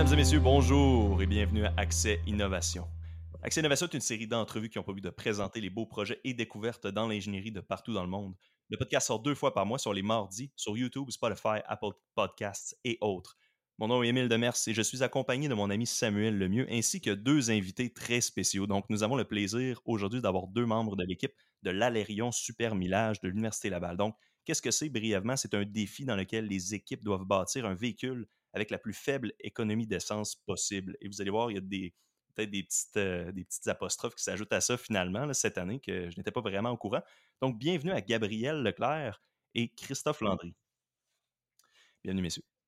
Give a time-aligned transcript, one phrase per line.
[0.00, 2.88] Mesdames et messieurs, bonjour et bienvenue à Accès Innovation.
[3.42, 6.18] Accès Innovation est une série d'entrevues qui ont pour but de présenter les beaux projets
[6.24, 8.34] et découvertes dans l'ingénierie de partout dans le monde.
[8.70, 12.78] Le podcast sort deux fois par mois sur les mardis sur YouTube, Spotify, Apple Podcasts
[12.82, 13.36] et autres.
[13.76, 17.02] Mon nom est Émile Demers et je suis accompagné de mon ami Samuel Lemieux ainsi
[17.02, 18.66] que deux invités très spéciaux.
[18.66, 23.20] Donc, nous avons le plaisir aujourd'hui d'avoir deux membres de l'équipe de l'Alérion Super Millage
[23.20, 23.98] de l'Université Laval.
[23.98, 25.36] Donc, qu'est-ce que c'est brièvement?
[25.36, 29.32] C'est un défi dans lequel les équipes doivent bâtir un véhicule avec la plus faible
[29.40, 30.96] économie d'essence possible.
[31.00, 31.94] Et vous allez voir, il y a des,
[32.34, 36.10] peut-être des petites, euh, des petites apostrophes qui s'ajoutent à ça finalement cette année que
[36.10, 37.02] je n'étais pas vraiment au courant.
[37.40, 39.22] Donc, bienvenue à Gabriel Leclerc
[39.54, 40.54] et Christophe Landry.
[42.02, 42.59] Bienvenue, messieurs.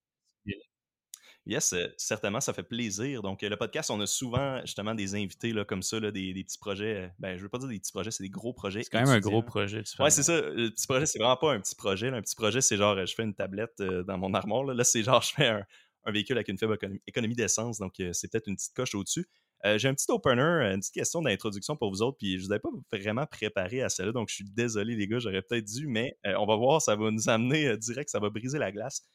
[1.45, 3.21] Yes, euh, certainement, ça fait plaisir.
[3.21, 6.33] Donc, euh, le podcast, on a souvent justement des invités là, comme ça, là, des,
[6.35, 7.11] petits projets.
[7.19, 8.85] Ben, je ne veux pas dire des petits projets, c'est des gros projets.
[8.85, 9.83] C'est quand même un gros projet.
[9.99, 10.41] Ouais, c'est ça.
[10.41, 12.09] Le petit projet, c'est vraiment pas un petit projet.
[12.09, 14.63] Un petit projet, c'est genre, je fais une tablette dans mon armoire.
[14.65, 17.79] Là, c'est genre, je fais un, véhicule avec une faible économie, d'essence.
[17.79, 19.27] Donc, c'est peut-être une petite coche au-dessus.
[19.65, 22.53] J'ai un petit opener, une petite question d'introduction pour vous autres, puis je ne vous
[22.53, 25.87] avais pas vraiment préparé à cela, donc je suis désolé les gars, j'aurais peut-être dû,
[25.87, 29.07] mais on va voir, ça va nous amener direct, ça va briser la glace.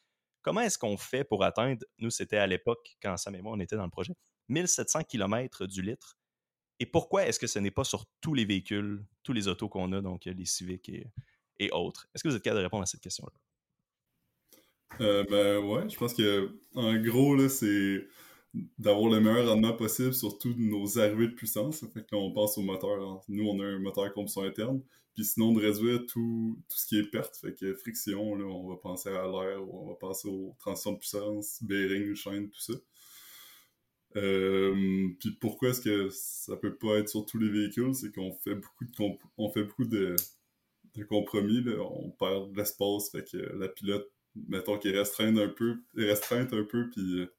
[0.48, 3.60] Comment est-ce qu'on fait pour atteindre, nous c'était à l'époque, quand Sam et moi on
[3.60, 4.14] était dans le projet,
[4.48, 6.16] 1700 km du litre,
[6.80, 9.92] et pourquoi est-ce que ce n'est pas sur tous les véhicules, tous les autos qu'on
[9.92, 12.08] a, donc les Civic et, autres?
[12.14, 13.34] Est-ce que vous êtes capable de répondre à cette question-là?
[15.02, 18.06] Euh, ben ouais, je pense que en gros, c'est
[18.78, 21.84] d'avoir le meilleur rendement possible sur toutes nos arrivées de puissance.
[21.92, 23.20] Fait on passe au moteur.
[23.28, 24.80] Nous, on a un moteur à combustion interne.
[25.18, 27.36] Puis sinon, de réduire tout, tout ce qui est perte.
[27.38, 30.98] Fait que friction, là, on va penser à l'air, on va penser aux transitions de
[30.98, 32.74] puissance, bearing, chaîne, tout ça.
[34.14, 37.96] Euh, puis pourquoi est-ce que ça peut pas être sur tous les véhicules?
[37.96, 40.14] C'est qu'on fait beaucoup de on fait beaucoup de,
[40.94, 41.64] de compromis.
[41.64, 41.82] Là.
[41.82, 43.10] On perd de l'espace.
[43.10, 47.34] Fait que la pilote, mettons qu'elle restreinte un peu, restreinte un peu, puis euh,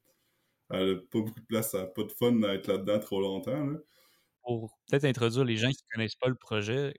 [0.72, 3.22] elle n'a pas beaucoup de place, elle n'a pas de fun à être là-dedans trop
[3.22, 3.70] longtemps.
[4.44, 6.94] Pour peut-être introduire les gens qui ne connaissent pas le projet,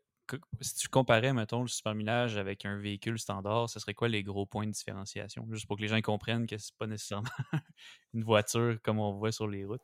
[0.60, 4.46] si tu comparais, mettons, le supermillage avec un véhicule standard, ce serait quoi les gros
[4.46, 5.46] points de différenciation?
[5.50, 7.28] Juste pour que les gens comprennent que c'est pas nécessairement
[8.14, 9.82] une voiture comme on voit sur les routes.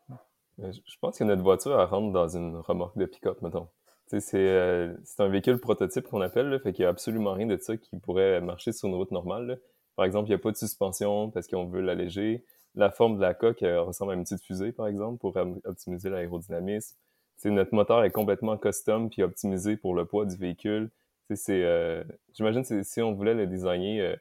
[0.59, 3.69] Je pense que notre voiture, elle rentre dans une remorque de pick-up, mettons.
[4.13, 7.57] Euh, c'est un véhicule prototype qu'on appelle, là, fait qu'il n'y a absolument rien de
[7.57, 9.61] ça qui pourrait marcher sur une route normale.
[9.97, 12.45] Par exemple, il n'y a pas de suspension parce qu'on veut l'alléger
[12.77, 16.97] la forme de la coque ressemble à une petite fusée, par exemple, pour optimiser l'aérodynamisme.
[17.45, 20.91] Notre moteur est complètement custom puis optimisé pour le poids du véhicule.
[21.35, 22.05] C'est, euh,
[22.35, 24.17] j'imagine que si on voulait le designer euh,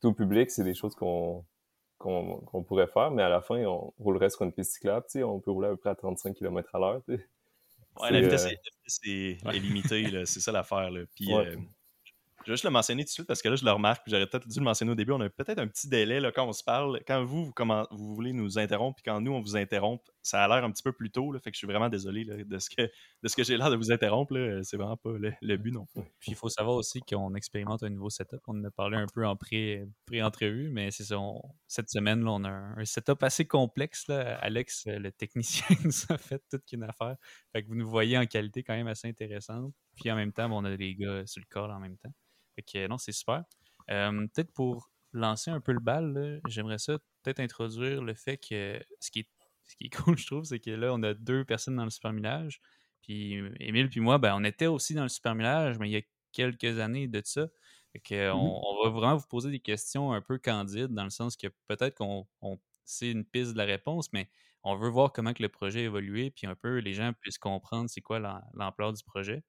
[0.00, 1.44] tout public, c'est des choses qu'on,
[1.98, 5.04] qu'on, pourrait faire, mais à la fin, on roulerait sur une piste cyclable.
[5.16, 7.02] On peut rouler à peu près à 35 km à l'heure.
[7.08, 8.46] Ouais, la vitesse,
[9.04, 10.90] est, limitée, c'est ça l'affaire.
[11.14, 11.56] Puis, euh,
[12.44, 14.26] je vais juste le mentionner tout de suite parce que là, je le remarque, j'aurais
[14.26, 15.12] peut-être dû le mentionner au début.
[15.12, 17.00] On a peut-être un petit délai là, quand on se parle.
[17.06, 20.48] Quand vous, vous, vous voulez nous interrompre, puis quand nous, on vous interrompt, ça a
[20.48, 21.30] l'air un petit peu plus tôt.
[21.30, 22.86] Là, fait que je suis vraiment désolé de ce que,
[23.22, 24.34] que j'ai l'air de vous interrompre.
[24.62, 25.86] C'est vraiment pas le, but non
[26.18, 28.40] Puis il faut savoir aussi qu'on expérimente un nouveau setup.
[28.46, 31.18] On en a parlé un peu en pré-entrevue, mais c'est ça.
[31.68, 34.08] cette semaine, là, on a un, setup assez complexe.
[34.08, 37.16] Alex, le technicien, nous a fait toute une affaire.
[37.68, 39.74] Vous nous voyez en qualité quand même assez intéressante.
[39.94, 42.12] Puis en même temps, on a des gars sur le corps en même temps.
[42.54, 43.44] Fait non, c'est super.
[43.90, 48.80] Euh, peut-être pour lancer un peu le bal, j'aimerais ça peut-être introduire le fait que
[49.00, 49.28] ce qui est,
[49.66, 51.90] ce qui est cool, je trouve, c'est que là, on a deux personnes dans le
[51.90, 52.60] supermillage.
[53.02, 56.02] Puis Émile puis moi, ben, on était aussi dans le supermillage, mais il y a
[56.32, 57.46] quelques années de ça.
[57.92, 58.32] Fait que, mm-hmm.
[58.34, 61.96] on, va vraiment vous poser des questions un peu candides, dans le sens que peut-être
[61.96, 62.26] qu'on
[62.84, 64.28] sait une piste de la réponse, mais
[64.62, 67.38] on veut voir comment que le projet a évolué, puis un peu les gens puissent
[67.38, 68.18] comprendre c'est quoi
[68.54, 69.44] l'ampleur du projet.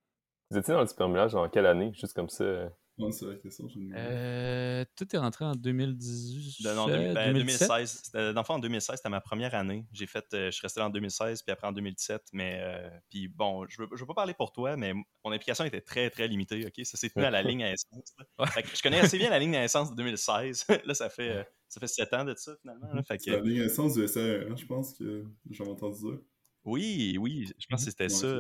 [0.51, 2.69] Vous étiez dans le supermillage en quelle année, juste comme ça?
[2.97, 3.67] Non, c'est la question.
[3.93, 6.65] Euh, tout est rentré en 2018.
[6.75, 8.11] non, 2016.
[8.13, 9.85] Ben, dans le fond, en 2016, c'était ma première année.
[9.91, 12.29] J'ai fait, euh, je suis resté là en 2016, puis après en 2017.
[12.31, 15.81] Mais, euh, puis bon, je ne veux, pas parler pour toi, mais mon implication était
[15.81, 16.65] très, très limitée.
[16.65, 16.85] ok?
[16.85, 18.15] Ça s'est tenu à la ligne à essence.
[18.39, 20.65] je connais assez bien la ligne à essence de 2016.
[20.85, 22.87] là, ça fait, ça fait 7 ans de ça, finalement.
[22.93, 26.19] La ligne à essence du SAE, hein, je pense que j'en entendu dire.
[26.63, 28.39] Oui, oui, je pense que c'était ça.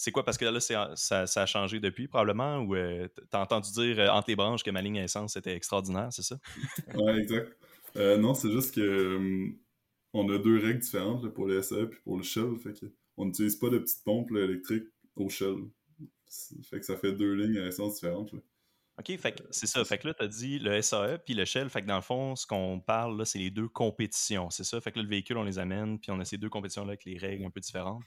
[0.00, 0.24] C'est quoi?
[0.24, 4.08] Parce que là, ça, ça, a changé depuis, probablement, ou euh, t'as entendu dire euh,
[4.08, 6.38] entre les branches que ma ligne à essence était extraordinaire, c'est ça?
[6.94, 7.54] ouais, exact.
[7.96, 9.50] Euh, non, c'est juste que
[10.14, 12.56] on a deux règles différentes pour le SE et pour le Shell.
[12.62, 12.86] Fait que
[13.18, 14.84] on n'utilise pas de petite pompe électrique
[15.16, 15.68] au Shell.
[16.62, 18.32] Fait que ça fait deux lignes à essence différentes.
[18.98, 19.84] OK, fait que c'est ça.
[19.84, 21.68] Fait que là, tu as dit le SAE puis le Shell.
[21.68, 24.48] Fait que dans le fond, ce qu'on parle là, c'est les deux compétitions.
[24.48, 24.80] C'est ça?
[24.80, 27.04] Fait que là, le véhicule, on les amène, puis on a ces deux compétitions-là avec
[27.04, 28.02] les règles un peu différentes.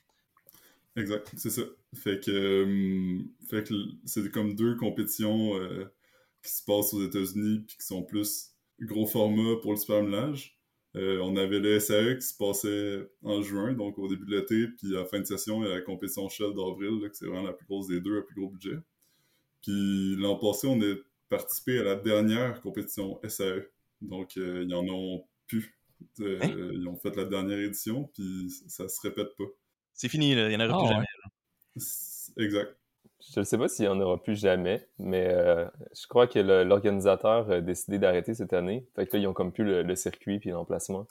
[0.95, 1.63] Exact, c'est ça.
[1.95, 3.73] Fait que, euh, fait que
[4.05, 5.85] c'est comme deux compétitions euh,
[6.43, 10.59] qui se passent aux États-Unis puis qui sont plus gros format pour le supermelage.
[10.95, 14.67] Euh, on avait le SAE qui se passait en juin, donc au début de l'été,
[14.67, 17.25] puis à la fin de session, il y a la compétition Shell d'avril, que c'est
[17.25, 18.77] vraiment la plus grosse des deux, le plus gros budget.
[19.63, 20.95] Puis l'an passé, on a
[21.29, 23.63] participé à la dernière compétition SAE.
[24.01, 25.75] Donc, ils en ont pu.
[26.19, 26.37] Hein?
[26.73, 29.45] Ils ont fait la dernière édition, puis ça se répète pas.
[29.93, 30.49] C'est fini, là.
[30.49, 31.85] il n'y en aura Ah, plus ouais.
[32.35, 32.45] jamais.
[32.47, 32.77] Exact.
[33.33, 36.39] Je ne sais pas s'il y en aura plus jamais, mais euh, je crois que
[36.39, 38.85] l'organisateur a décidé d'arrêter cette année.
[38.95, 41.07] Fait que là, ils ont comme plus le, le circuit puis l'emplacement.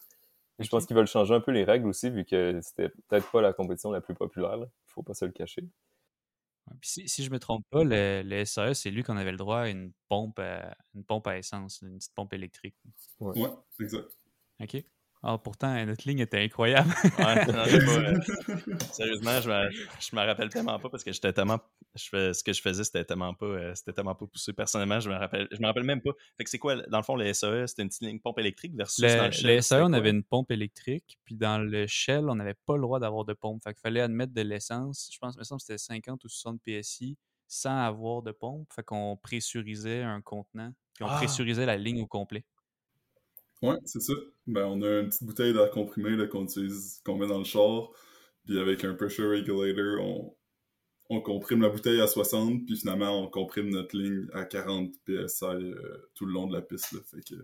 [0.58, 3.40] Je pense qu'ils veulent changer un peu les règles aussi, vu que c'était peut-être pas
[3.40, 4.58] la compétition la plus populaire.
[4.58, 4.67] Là.
[4.87, 5.62] Faut pas se le cacher.
[5.62, 9.32] Ouais, puis si, si je me trompe pas, le, le SAE, c'est lui qu'on avait
[9.32, 12.76] le droit à une pompe à, une pompe à essence, une petite pompe électrique.
[13.20, 13.49] Ouais,
[13.81, 14.06] exact.
[14.61, 14.84] OK?
[15.24, 16.90] Ah, pourtant, notre ligne était incroyable.
[17.19, 18.19] Ouais, non, j'ai pas, euh,
[18.92, 19.70] sérieusement, je me,
[20.00, 21.60] je me rappelle tellement pas parce que j'étais tellement.
[21.94, 23.46] Je fais, ce que je faisais, c'était tellement pas.
[23.46, 24.52] euh, c'était tellement pas poussé.
[24.52, 25.46] Personnellement, je me rappelle.
[25.52, 26.10] Je me rappelle même pas.
[26.36, 28.74] Fait que c'est quoi, dans le fond, le SAE, c'était une petite ligne pompe électrique
[28.74, 31.86] versus dans Le, le Shell, le SAE, on avait une pompe électrique, puis dans le
[31.86, 33.62] Shell, on n'avait pas le droit d'avoir de pompe.
[33.62, 35.08] Fait qu'il fallait admettre de l'essence.
[35.12, 37.16] Je pense, me semble que c'était 50 ou 60 PSI
[37.46, 38.66] sans avoir de pompe.
[38.74, 41.16] Fait qu'on pressurisait un contenant, puis on Ah!
[41.19, 42.44] pressurisait la ligne au complet.
[43.62, 44.14] Ouais, c'est ça.
[44.46, 47.44] Ben, on a une petite bouteille d'air comprimé là, qu'on utilise, qu'on met dans le
[47.44, 47.90] char,
[48.44, 50.34] puis avec un pressure regulator, on,
[51.10, 55.44] on comprime la bouteille à 60, puis finalement, on comprime notre ligne à 40 PSI
[55.44, 56.92] euh, tout le long de la piste.
[56.92, 57.00] Là.
[57.04, 57.34] Fait que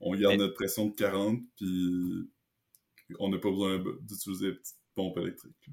[0.00, 2.30] on garde notre pression de 40, puis
[3.18, 5.70] on n'a pas besoin d'utiliser une petite pompe électrique.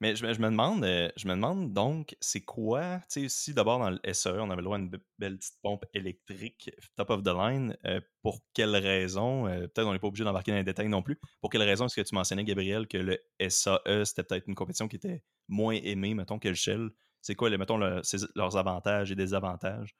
[0.00, 3.78] Mais je, me- demande, euh, je me demande donc, c'est quoi, tu sais, si d'abord
[3.78, 7.10] dans le SAE, on avait le droit à une be- belle petite pompe électrique top
[7.10, 10.56] of the line, euh, pour quelle raison, euh, peut-être on n'est pas obligé d'embarquer dans
[10.58, 14.04] les détails non plus, pour quelle raison est-ce que tu mentionnais, Gabriel, que le SAE,
[14.06, 16.90] c'était peut-être une compétition qui était moins aimée, mettons, que le Shell?
[17.20, 19.94] C'est quoi, mettons, leurs avantages et désavantages?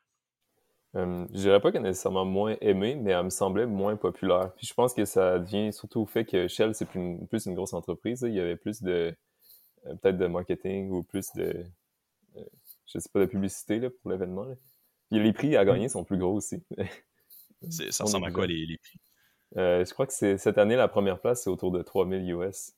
[0.97, 4.52] Euh, je dirais pas qu'elle est nécessairement moins aimée, mais elle me semblait moins populaire.
[4.56, 7.75] Puis je pense que ça vient surtout au fait que Shell, c'est plus une, grosse
[7.75, 8.23] entreprise.
[8.26, 9.14] Il y avait plus de
[9.85, 11.65] peut-être de marketing ou plus de
[12.37, 12.44] euh,
[12.87, 14.47] je sais pas de publicité là, pour l'événement.
[15.11, 16.62] les prix à gagner sont plus gros aussi.
[17.71, 18.99] C'est- Ça ressemble à quoi, les, les prix?
[19.56, 22.73] Euh, je crois que c'est cette année la première place, c'est autour de 3000 US.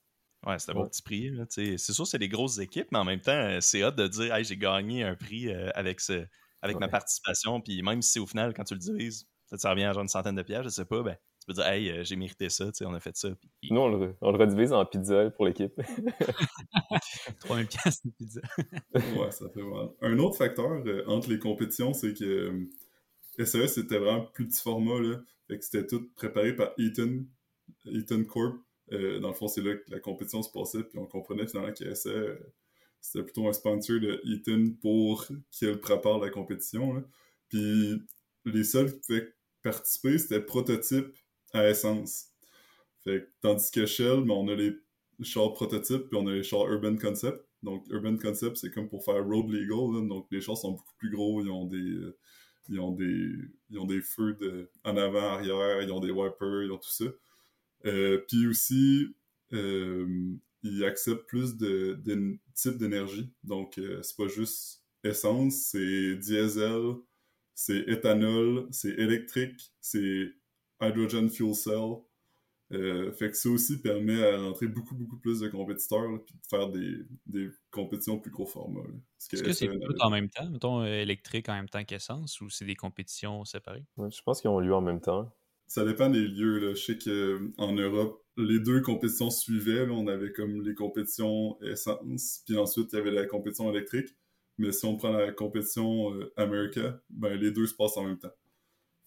[0.47, 0.89] Ouais, c'était un Ouais.
[0.89, 1.31] petit prix.
[1.51, 4.35] C'est sûr, c'est des grosses équipes, mais en même temps, euh, c'est hot de dire
[4.35, 6.27] hey, j'ai gagné un prix euh, avec, ce,
[6.63, 7.61] avec ma participation.
[7.61, 10.09] Puis même si c'est au final, quand tu le divises, ça revient à genre une
[10.09, 12.67] centaine de pièces, je sais pas, ben, tu peux dire hey, euh, j'ai mérité ça,
[12.67, 13.29] tu sais, on a fait ça.
[13.61, 15.73] Puis- Nous, on le, on le redivise en pizza pour l'équipe.
[17.41, 18.41] 3000 pièces de pizza.
[19.19, 19.89] Ouais, ça fait mal.
[20.03, 22.25] Un autre facteur euh, entre les compétitions, c'est que
[23.39, 25.01] euh, SAE, c'était vraiment plus petit format.
[25.01, 25.21] Là.
[25.49, 27.25] Fait que c'était tout préparé par Eaton,
[27.87, 28.55] Eaton Corp.
[28.93, 31.73] Euh, dans le fond, c'est là que la compétition se passait, puis on comprenait finalement
[31.73, 32.37] que SAE, euh,
[33.01, 36.93] c'était plutôt un sponsor de Eaton pour qu'il prépare la compétition.
[36.95, 37.03] là.
[37.49, 38.01] Puis
[38.45, 39.29] les seuls qui pouvaient
[39.63, 41.07] participer, c'était prototype
[41.53, 42.29] à essence.
[43.41, 44.73] Tandis que Shell, ben, on a les
[45.23, 47.45] chars prototypes, puis on a les chars Urban Concept.
[47.63, 50.09] Donc, Urban Concept, c'est comme pour faire road legal.
[50.09, 51.43] Donc, les chars sont beaucoup plus gros.
[51.43, 52.17] Ils ont des, euh,
[52.69, 53.33] ils ont des,
[53.71, 55.83] ils ont des feux de, en avant, arrière.
[55.83, 56.65] Ils ont des wipers.
[56.65, 57.07] Ils ont tout ça.
[57.87, 59.15] Euh, puis aussi,
[59.53, 63.33] euh, ils acceptent plus de, de types d'énergie.
[63.45, 66.95] Donc, c'est pas juste essence, c'est diesel,
[67.55, 70.33] c'est éthanol, c'est électrique, c'est
[70.83, 72.03] hydrogen fuel cell.
[72.73, 76.35] Euh, fait que ça aussi permet à rentrer beaucoup, beaucoup plus de compétiteurs, là, puis
[76.35, 78.81] de faire des, des compétitions plus gros format.
[79.31, 82.41] Est-ce que c'est tout n'avait en même temps, mettons euh, électrique en même temps qu'essence,
[82.41, 83.85] ou c'est des compétitions séparées?
[83.99, 85.31] Ouais, je pense qu'ils ont lieu en même temps.
[85.67, 86.59] Ça dépend des lieux.
[86.59, 86.75] Là.
[86.75, 89.87] Je sais qu'en Europe, les deux compétitions suivaient.
[89.87, 89.93] là.
[89.93, 94.09] On avait comme les compétitions essence, puis ensuite il y avait la compétition électrique.
[94.59, 98.19] Mais si on prend la compétition euh, America, ben les deux se passent en même
[98.19, 98.33] temps.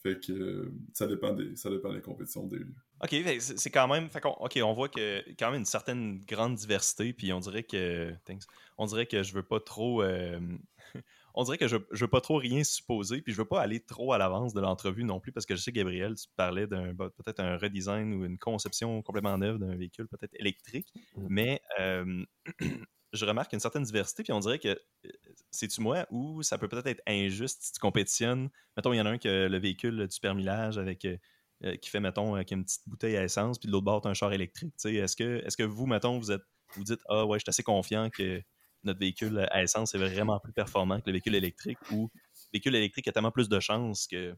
[0.05, 2.75] Fait que euh, ça dépend des ça dépend des compétitions des lieux.
[3.01, 4.07] Ok, c'est quand même.
[4.11, 7.63] fait qu'on- ok, on voit que quand même une certaine grande diversité, puis on dirait
[7.63, 8.13] que.
[8.23, 8.43] thanks.
[8.77, 10.03] on dirait que je veux pas trop.
[10.03, 10.39] euh,
[11.33, 13.79] on dirait que je, je veux pas trop rien supposer, puis je veux pas aller
[13.79, 16.93] trop à l'avance de l'entrevue non plus, parce que je sais, Gabriel, tu parlais d'un
[16.93, 21.27] bah, peut-être un redesign ou une conception complètement neuve d'un véhicule, peut-être électrique, Mm.
[21.29, 22.23] mais euh,
[23.15, 25.09] je remarque une certaine diversité, puis on dirait que euh,
[25.51, 28.49] c'est-tu moi ou ça peut peut-être être injuste si tu compétitionnes?
[28.77, 31.05] Mettons, il y en a un qui a le véhicule du permillage avec.
[31.05, 31.17] euh,
[31.63, 33.85] euh, qui fait, mettons, euh, qui a une petite bouteille à essence, puis de l'autre
[33.85, 34.73] bord, t'as un char électrique.
[34.77, 34.93] tu.
[34.97, 36.43] Est-ce que, est que vous, mettons, vous êtes
[36.75, 38.41] vous dites Ah ouais, je suis assez confiant que
[38.83, 42.75] notre véhicule à essence est vraiment plus performant que le véhicule électrique ou le véhicule
[42.75, 44.35] électrique a tellement plus de chances que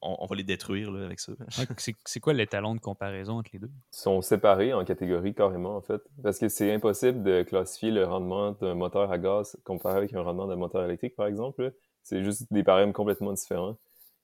[0.00, 1.32] on, on va les détruire là, avec ça.
[1.32, 1.66] Ouais,
[2.04, 3.70] c'est quoi l'étalon de comparaison entre les deux?
[3.92, 6.02] Ils sont séparés en catégories carrément, en fait.
[6.22, 10.22] Parce que c'est impossible de classifier le rendement d'un moteur à gaz comparé avec un
[10.22, 11.72] rendement d'un moteur électrique, par exemple.
[12.02, 13.76] C'est juste des paramètres complètement différents.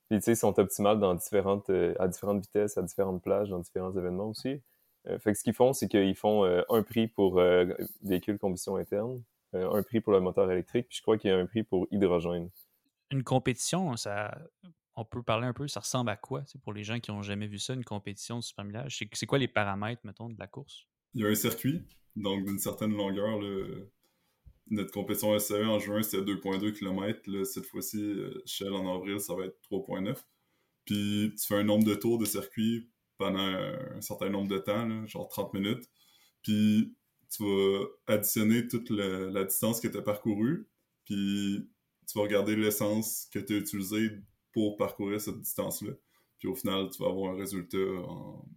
[0.09, 3.59] Puis, tu sais, ils sont optimales dans différentes, à différentes vitesses, à différentes plages, dans
[3.59, 4.61] différents événements aussi.
[5.19, 7.41] fait que ce qu'ils font, c'est qu'ils font un prix pour
[8.03, 9.21] véhicules combustion interne,
[9.53, 11.87] un prix pour le moteur électrique, puis je crois qu'il y a un prix pour
[11.91, 12.49] hydrogène.
[13.11, 14.37] Une compétition, ça,
[14.95, 17.47] on peut parler un peu, ça ressemble à quoi pour les gens qui n'ont jamais
[17.47, 19.03] vu ça, une compétition de supermillage?
[19.13, 20.87] C'est quoi les paramètres, mettons, de la course?
[21.13, 21.83] Il y a un circuit,
[22.15, 23.39] donc d'une certaine longueur.
[24.69, 27.43] Notre compétition SAE en juin, c'était 2,2 km.
[27.43, 30.17] Cette fois-ci, euh, Shell en avril, ça va être 3,9.
[30.85, 35.05] Puis tu fais un nombre de tours de circuit pendant un certain nombre de temps,
[35.05, 35.89] genre 30 minutes.
[36.41, 36.95] Puis
[37.29, 40.67] tu vas additionner toute la, distance que tu as parcourue.
[41.05, 41.69] Puis
[42.07, 44.11] tu vas regarder l'essence que tu as utilisée
[44.55, 45.91] pour parcourir cette distance-là.
[46.39, 47.77] Puis au final, tu vas avoir un résultat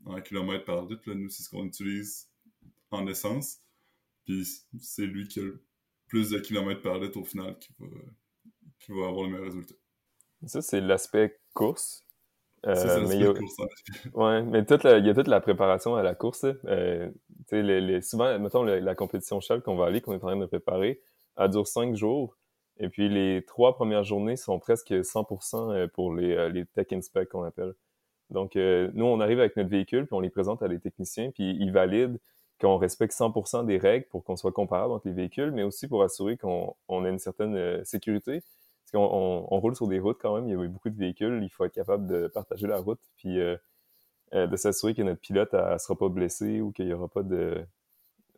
[0.05, 1.12] en, kilomètres par litre.
[1.12, 2.31] Nous, c'est ce qu'on utilise
[2.93, 3.59] en essence.
[4.25, 4.47] Puis
[4.78, 5.61] c'est lui qui a le
[6.07, 7.88] plus de kilomètres par litre au final qui va,
[8.78, 9.75] qui va avoir le meilleur résultat.
[10.47, 12.07] Ça, c'est l'aspect course.
[12.64, 13.35] Euh, c'est mais il y a...
[13.35, 13.57] course,
[14.14, 16.47] ouais, mais toute il y a toute la préparation à la course.
[16.67, 17.11] Euh,
[17.50, 20.47] les, les, souvent, mettons, la, compétition Shell qu'on va aller, qu'on est en train de
[20.47, 21.00] préparer,
[21.37, 22.37] elle dure cinq jours.
[22.78, 26.87] Et puis les trois premières journées sont presque 100% euh, pour les, euh, les tech
[26.92, 27.75] inspect qu'on appelle.
[28.30, 31.30] Donc euh, nous, on arrive avec notre véhicule, puis on les présente à des techniciens,
[31.30, 32.18] puis ils valident
[32.61, 36.02] qu'on respecte 100% des règles pour qu'on soit comparable entre les véhicules, mais aussi pour
[36.02, 38.42] assurer qu'on on a une certaine sécurité.
[38.82, 41.40] Parce qu'on on, roule sur des routes quand même, il y a beaucoup de véhicules,
[41.42, 45.78] il faut être capable de partager la route, puis de s'assurer que notre pilote ne
[45.78, 47.64] sera pas blessé ou qu'il n'y aura pas de,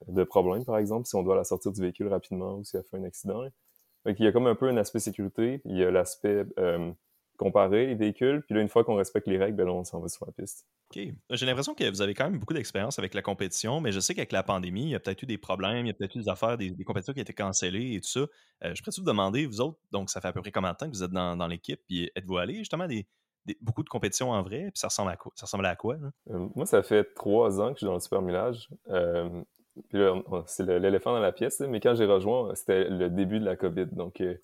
[0.08, 2.84] de problème, par exemple, si on doit la sortir du véhicule rapidement ou si elle
[2.84, 3.44] fait un accident.
[4.06, 6.92] Donc, il y a comme un peu un aspect sécurité, il y a l'aspect euh,
[7.40, 9.98] comparer les véhicules, puis là, une fois qu'on respecte les règles, ben là, on s'en
[9.98, 10.66] va sur la piste.
[10.90, 11.02] OK.
[11.30, 14.14] J'ai l'impression que vous avez quand même beaucoup d'expérience avec la compétition, mais je sais
[14.14, 16.18] qu'avec la pandémie, il y a peut-être eu des problèmes, il y a peut-être eu
[16.18, 18.20] des affaires, des, compétitions qui étaient cancellées et tout ça.
[18.20, 20.76] Euh, je pourrais vous demander, vous autres, donc ça fait à peu près combien de
[20.76, 23.06] temps que vous êtes dans, l'équipe, puis êtes-vous allé justement des,
[23.62, 25.32] beaucoup de compétitions en vrai, puis ça ressemble à quoi?
[25.34, 25.96] Ça ressemble à quoi
[26.30, 28.68] euh, moi, ça fait trois ans que je suis dans le super millage.
[29.88, 33.44] Puis là, c'est l'éléphant dans la pièce, mais quand j'ai rejoint, c'était le début de
[33.44, 33.86] la COVID.
[33.86, 34.34] Donc, euh,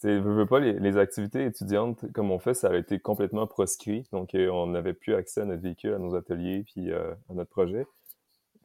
[0.00, 4.06] tu veux, pas, les, activités étudiantes comme on fait, ça a été complètement proscrit.
[4.12, 7.34] Donc, euh, on n'avait plus accès à notre véhicule, à nos ateliers, puis euh, à
[7.34, 7.86] notre projet.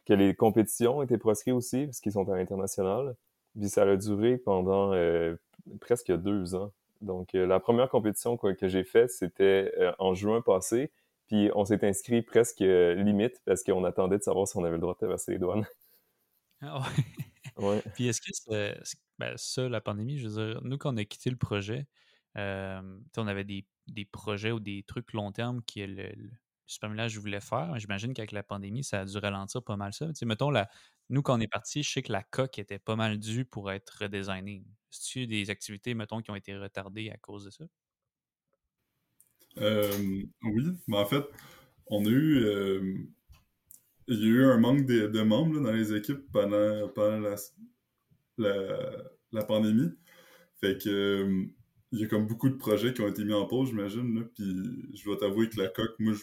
[0.05, 3.15] Que les compétitions étaient proscrites aussi, parce qu'ils sont à l'international.
[3.57, 4.93] Puis ça a duré pendant
[5.79, 6.71] presque deux ans.
[7.01, 10.89] Donc, la première compétition que j'ai faite, c'était en juin passé.
[11.31, 14.75] Puis on s'est inscrit presque euh, limite parce qu'on attendait de savoir si on avait
[14.75, 15.65] le droit de traverser les douanes.
[16.61, 16.83] Ah
[17.57, 17.81] ouais.
[17.95, 18.75] Puis est-ce que
[19.17, 21.87] ben, ça, la pandémie, je veux dire, nous, quand on a quitté le projet,
[22.37, 23.65] euh, on avait des,
[24.11, 27.79] projets ou des trucs long terme que le, le je voulais faire.
[27.79, 30.07] J'imagine qu'avec la pandémie, ça a dû ralentir pas mal ça.
[30.23, 30.69] mettons, la,
[31.09, 33.71] nous, quand on est parti, je sais que la coque était pas mal due pour
[33.71, 34.65] être redesignée.
[34.91, 37.63] Est-ce a des activités, mettons, qui ont été retardées à cause de ça?
[39.57, 39.91] Euh,
[40.43, 41.23] oui, mais en fait,
[41.87, 42.43] on a eu.
[42.45, 42.95] Euh,
[44.07, 47.35] il y a eu un manque de, membres dans les équipes pendant, pendant la,
[49.31, 49.91] la, pandémie.
[50.59, 51.45] Fait que euh,
[51.93, 54.25] il y a comme beaucoup de projets qui ont été mis en pause, j'imagine.
[54.33, 54.45] Puis
[54.93, 56.13] je dois t'avouer que la coque, moi,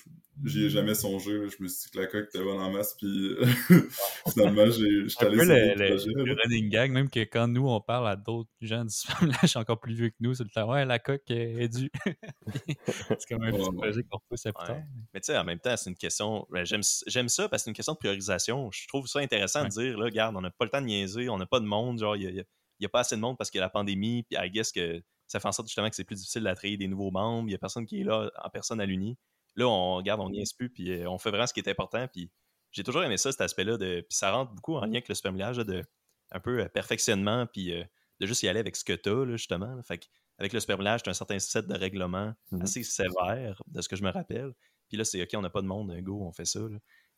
[0.44, 1.30] j'y ai jamais songé.
[1.30, 2.94] Je me suis dit que la coque était bonne en masse.
[2.94, 3.36] Puis
[4.32, 8.08] finalement, j'étais allé sur le, projet, le, running gag, même que quand nous, on parle
[8.08, 10.98] à d'autres gens du spammage encore plus vieux que nous, c'est le temps, ouais, la
[10.98, 11.90] coque est due.
[12.86, 14.80] c'est comme un petit projet qu'on pousse à plus tard.
[15.12, 16.46] Mais tu sais, en même temps, c'est une question.
[16.50, 16.82] Ben, j'aime
[17.28, 18.70] ça parce que c'est une question de priorisation.
[18.72, 21.28] Je trouve ça intéressant de dire, là, regarde, on n'a pas le temps de niaiser,
[21.28, 21.98] on n'a pas de monde.
[21.98, 24.22] Genre, il n'y a, pas assez de monde parce qu'il y a la pandémie.
[24.22, 26.88] Puis, I guess que ça fait en sorte justement que c'est plus difficile d'attrayer des
[26.88, 27.46] nouveaux membres.
[27.46, 29.16] Il n'y a personne qui est là en personne à l'uni.
[29.56, 31.68] Là, on regarde, on n'y est plus, puis euh, on fait vraiment ce qui est
[31.68, 32.06] important.
[32.08, 32.30] Puis
[32.72, 33.76] j'ai toujours aimé ça, cet aspect-là.
[33.76, 35.84] De, puis ça rentre beaucoup en lien avec le spermillage, de
[36.30, 37.84] un peu euh, perfectionnement, puis euh,
[38.20, 39.82] de juste y aller avec ce que tu as, justement.
[39.82, 40.08] Fait
[40.38, 43.88] avec le spermillage, tu as un certain set de règlements mmh assez sévères, de ce
[43.88, 44.54] que je me rappelle.
[44.88, 46.60] Puis là, c'est OK, on n'a pas de monde, go, on fait ça.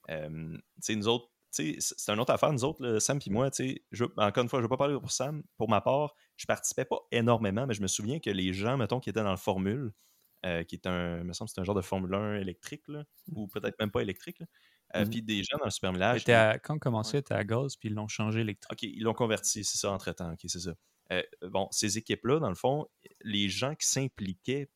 [0.09, 1.79] tu sais, nous autres, c'est
[2.09, 3.51] une autre affaire, nous autres, Sam et moi,
[3.91, 5.43] je, encore une fois, je ne vais pas parler pour Sam.
[5.57, 9.01] Pour ma part, je participais pas énormément, mais je me souviens que les gens, mettons,
[9.01, 9.93] qui étaient dans le Formule,
[10.47, 12.85] euh, qui est un, me semble c'est un genre de Formule 1 électrique,
[13.33, 14.41] ou peut-être même pas électrique,
[14.97, 16.25] euh, mmh puis des gens dans le supermillage.
[16.25, 17.21] quand on commençait, ouais.
[17.21, 18.73] était à gaz, puis ils l'ont changé électrique.
[18.73, 20.75] OK, ils l'ont converti, c'est ça, entre-temps, OK, c'est ça.
[21.13, 22.87] Euh, bon, ces équipes-là, dans le fond,
[23.23, 24.71] les gens qui s'impliquaient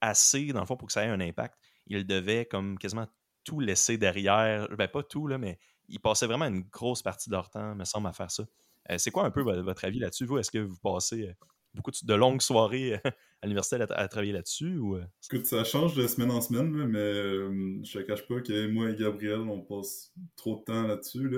[0.00, 1.56] assez, dans le fond, pour que ça ait un impact,
[1.88, 3.06] ils devaient comme quasiment
[3.44, 5.58] tout laisser derrière, ben pas tout, là, mais
[5.92, 8.44] ils passaient vraiment une grosse partie de leur temps, me semble, à faire ça.
[8.90, 10.24] Euh, c'est quoi un peu votre avis là-dessus?
[10.24, 11.32] Vous, est-ce que vous passez euh,
[11.74, 12.94] beaucoup de, longues soirées
[13.42, 14.78] à l'université à, travailler là-dessus?
[14.78, 14.96] Ou...
[14.96, 15.04] Euh?
[15.30, 18.96] Écoute, ça change de semaine en semaine, mais je ne cache pas que moi et
[18.96, 21.30] Gabriel, on passe trop de temps là-dessus.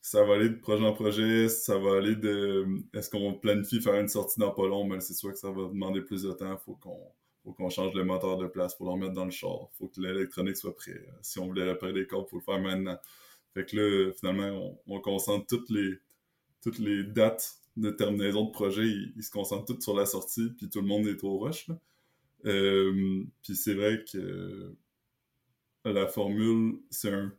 [0.00, 4.00] ça va aller de projet en projet, ça va aller de est-ce qu'on planifie faire
[4.00, 6.76] une sortie dans pas mais c'est sûr que ça va demander plus de temps, faut
[6.76, 7.12] qu'on
[7.44, 10.00] faut qu'on change le moteur de place pour le remettre dans le char, faut que
[10.00, 11.06] l'électronique soit prêt.
[11.22, 12.98] Si on voulait réparer des cordes, faut le faire maintenant.
[13.52, 15.98] Fait que là, finalement, on, concentre toutes les
[16.62, 20.70] toutes les dates de terminaison de projet, ils, se concentrent toutes sur la sortie, puis
[20.70, 21.68] tout le monde est au rush.
[22.46, 24.74] Euh, puis c'est vrai que
[25.84, 27.32] la formule, c'est un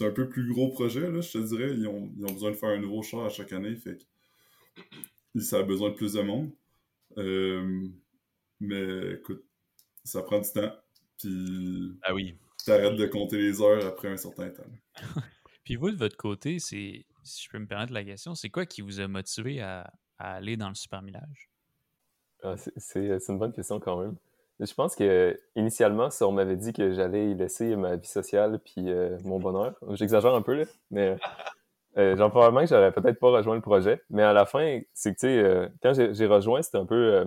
[0.00, 1.74] un peu plus gros projet, là, je te dirais.
[1.76, 3.98] Ils ont, ils ont, besoin de faire un nouveau char à chaque année, fait
[5.34, 6.50] que ça a besoin de plus de monde.
[7.18, 7.88] Euh,
[8.60, 9.44] mais écoute,
[10.04, 10.72] ça prend du temps.
[11.18, 11.98] Puis.
[12.02, 12.36] Ah oui.
[12.64, 14.64] T'arrêtes de compter les heures après un certain temps.
[15.64, 18.66] puis vous, de votre côté, c'est, si je peux me permettre la question, c'est quoi
[18.66, 21.50] qui vous a motivé à, à aller dans le super millage?
[22.42, 24.16] Ah, c'est, une bonne question quand même.
[24.58, 28.58] Je pense que initialement, si on m'avait dit que j'allais y laisser ma vie sociale
[28.64, 31.16] puis euh, mon bonheur, j'exagère un peu là, mais
[31.98, 34.02] euh, genre probablement que j'aurais peut-être pas rejoint le projet.
[34.10, 37.14] Mais à la fin, c'est que tu sais, euh, quand j'ai rejoint, c'était un peu,
[37.14, 37.24] euh,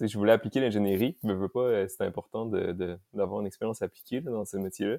[0.00, 4.44] je voulais appliquer l'ingénierie, mais veux pas, c'était important d'avoir de, une expérience appliquée dans
[4.44, 4.98] ce métier-là.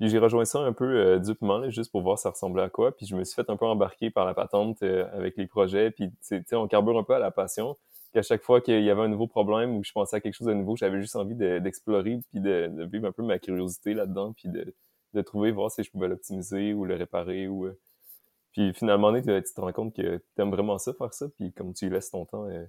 [0.00, 2.96] Puis j'ai rejoint ça un peu dupement, là, juste pour voir ça ressemblait à quoi.
[2.96, 5.90] Puis je me suis fait un peu embarquer par la patente avec les projets.
[5.92, 6.10] Puis
[6.52, 7.76] on carbure un peu à la passion
[8.14, 10.46] qu'à chaque fois qu'il y avait un nouveau problème ou je pensais à quelque chose
[10.46, 14.48] de nouveau, j'avais juste envie d'explorer puis de, vivre un peu ma curiosité là-dedans puis
[14.48, 17.66] de, trouver, voir si je pouvais l'optimiser ou le réparer ou...
[17.66, 17.78] Euh.
[18.52, 21.74] Puis finalement, tu, te rends compte que tu aimes vraiment ça, faire ça, puis comme
[21.74, 22.64] tu y laisses ton temps euh,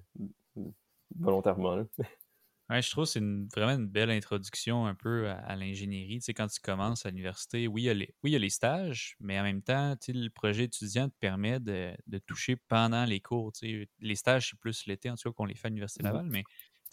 [1.14, 1.76] volontairement.
[1.76, 1.84] Là.
[2.68, 3.20] Ouais, je trouve que c'est
[3.54, 6.18] vraiment une belle introduction un peu à, l'ingénierie.
[6.18, 8.36] Tu sais, quand tu commences à l'université, oui, il y a les, oui, il y
[8.36, 11.94] a les stages, mais en même temps, tu sais, le projet étudiant te permet de,
[12.26, 13.52] toucher pendant les cours.
[13.52, 13.88] Tu sais.
[14.00, 16.26] Les stages, c'est plus l'été, en tout cas, qu'on les fait à l'Université mmh Laval,
[16.28, 16.42] mais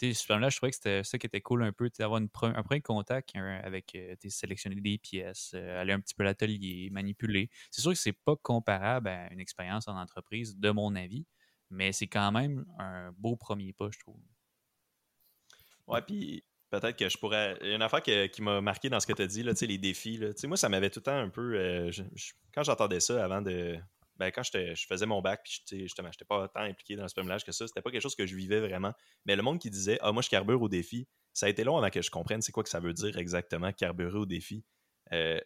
[0.00, 3.30] là, je trouvais que c'était ça qui était cool un peu, d'avoir un premier contact
[3.34, 7.50] avec, euh, sélectionner des pièces, euh, aller un petit peu à l'atelier, manipuler.
[7.70, 11.26] C'est sûr que c'est pas comparable à une expérience en entreprise, de mon avis,
[11.70, 14.20] mais c'est quand même un beau premier pas, je trouve.
[15.86, 17.56] Ouais, puis peut-être que je pourrais.
[17.60, 19.52] Il y a une affaire qui m'a marqué dans ce que tu as dit, là,
[19.60, 20.18] les défis.
[20.18, 20.30] Là.
[20.44, 21.54] Moi, ça m'avait tout le temps un peu.
[21.56, 21.90] Euh,
[22.54, 23.78] quand j'entendais ça avant de.
[24.16, 27.44] Ben, quand je faisais mon bac, puis justement, j'étais pas tant impliqué dans le spamlage
[27.44, 28.92] que ça, c'était pas quelque chose que je vivais vraiment.
[29.26, 31.76] Mais le monde qui disait Ah, moi, je carbure au défi, ça a été long
[31.76, 34.64] avant que je comprenne c'est quoi que ça veut dire exactement, carburer au défi.
[35.12, 35.40] Euh,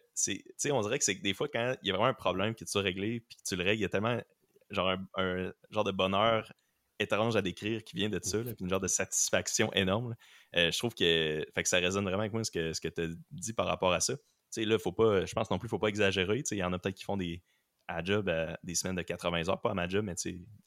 [0.71, 2.77] on dirait que c'est des fois, quand il y a vraiment un problème qui est
[2.77, 4.21] réglé, puis que tu le règles, il y a tellement
[4.69, 6.51] genre un genre de bonheur
[6.99, 10.15] étrange à décrire qui vient de ça, là, une genre de satisfaction énorme.
[10.55, 12.89] Euh, je trouve que, fait que ça résonne vraiment avec moi ce que, ce que
[12.89, 14.15] tu as dit par rapport à ça.
[14.49, 16.43] sais là, faut pas, je pense non plus qu'il ne faut pas exagérer.
[16.51, 17.41] Il y en a peut-être qui font des
[17.89, 18.31] à job
[18.63, 20.15] des semaines de 80 heures, pas à ma job, mais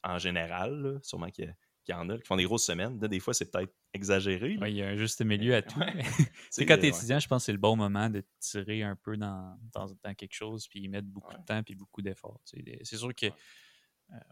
[0.03, 1.55] en général, sûrement qu'il
[1.87, 2.99] y, en a qui font des grosses semaines.
[2.99, 4.57] des fois, c'est peut-être exagéré.
[4.61, 5.79] il y a un juste milieu à tout.
[6.51, 8.97] c'est quand tu es étudiant, je pense que c'est le bon moment de tirer un
[8.97, 12.41] peu dans, dans, quelque chose, puis mettre beaucoup de temps, puis beaucoup d'efforts.
[12.43, 13.31] C'est sûr que euh,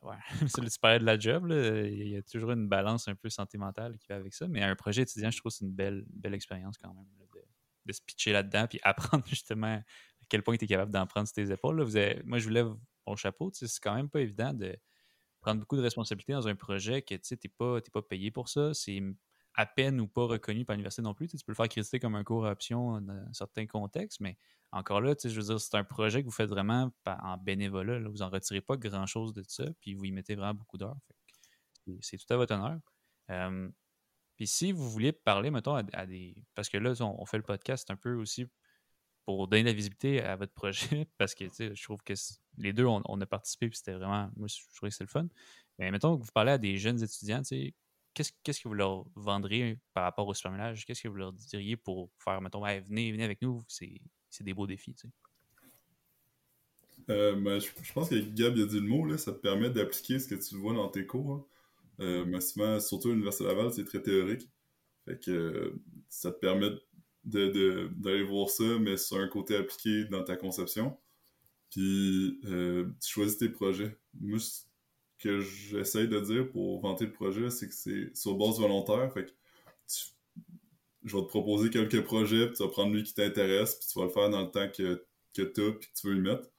[0.04, 0.15] ouais,
[0.48, 3.98] c'est tu parlais de la job, il y a toujours une balance un peu sentimentale
[3.98, 6.34] qui va avec ça, mais un projet étudiant, je trouve que c'est une belle, belle
[6.34, 7.06] expérience quand même
[7.86, 9.84] de, se pitcher là-dedans puis apprendre justement à
[10.30, 11.82] quel point tu es capable d'en prendre sur tes épaules.
[11.82, 12.74] Vous avez, moi, je vous lève
[13.06, 14.78] mon chapeau, c'est quand même pas évident de
[15.41, 18.74] prendre beaucoup de responsabilités dans un projet que tu n'es pas, pas payé pour ça.
[18.74, 19.02] C'est
[19.55, 21.27] à peine ou pas reconnu par l'université non plus.
[21.27, 24.37] Tu, peux le faire critiquer comme un cours à option dans certains contextes, mais
[24.71, 27.99] encore là, je veux dire, c'est un projet que vous faites vraiment en bénévolat.
[28.07, 30.97] Vous n'en retirez pas grand-chose de ça, puis vous y mettez vraiment beaucoup d'heures.
[31.99, 32.79] C'est tout à votre honneur.
[34.35, 36.35] puis si vous vouliez parler, mettons, à, des.
[36.55, 38.45] Parce que là, on, fait le podcast un peu aussi
[39.25, 42.13] pour donner de la visibilité à votre projet, parce que je trouve que
[42.57, 44.29] les deux, on, a participé, puis c'était vraiment.
[44.37, 45.27] Moi, je trouvais que c'était le fun.
[45.79, 47.41] Mais mettons que vous parlez à des jeunes étudiants,
[48.13, 50.86] qu'est-ce, que vous leur vendriez par rapport au superménage?
[50.86, 54.54] Qu'est-ce que vous leur diriez pour faire, mettons, venez, venez avec nous, c'est c'est des
[54.54, 54.95] beaux défis.
[54.95, 55.13] Tu sais?
[57.10, 60.19] Euh, ben, je, pense que Gab a dit le mot, là, ça te permet d'appliquer
[60.19, 61.34] ce que tu vois dans tes cours.
[61.34, 61.45] Hein.
[62.00, 64.50] Euh, surtout à l'Université Laval, c'est très théorique.
[65.06, 66.69] Fait que ça te permet
[67.24, 70.97] d'aller voir ça, mais sur un côté appliqué dans ta conception.
[71.69, 73.97] Puis euh, tu choisis tes projets.
[75.21, 79.12] Que j'essaye de dire pour vanter le projet, c'est que c'est sur base volontaire.
[79.13, 79.31] Fait que
[81.03, 83.99] je vais te proposer quelques projets, puis tu vas prendre lui qui t'intéresse, puis tu
[83.99, 85.03] vas le faire dans le temps que,
[85.34, 86.49] que tu as, puis que tu veux le mettre.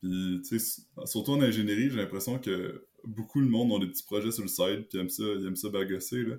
[0.00, 4.04] Puis, tu sais, surtout en ingénierie, j'ai l'impression que beaucoup de monde ont des petits
[4.04, 6.36] projets sur le site, puis aiment ça, ils aiment ça bagosser, là.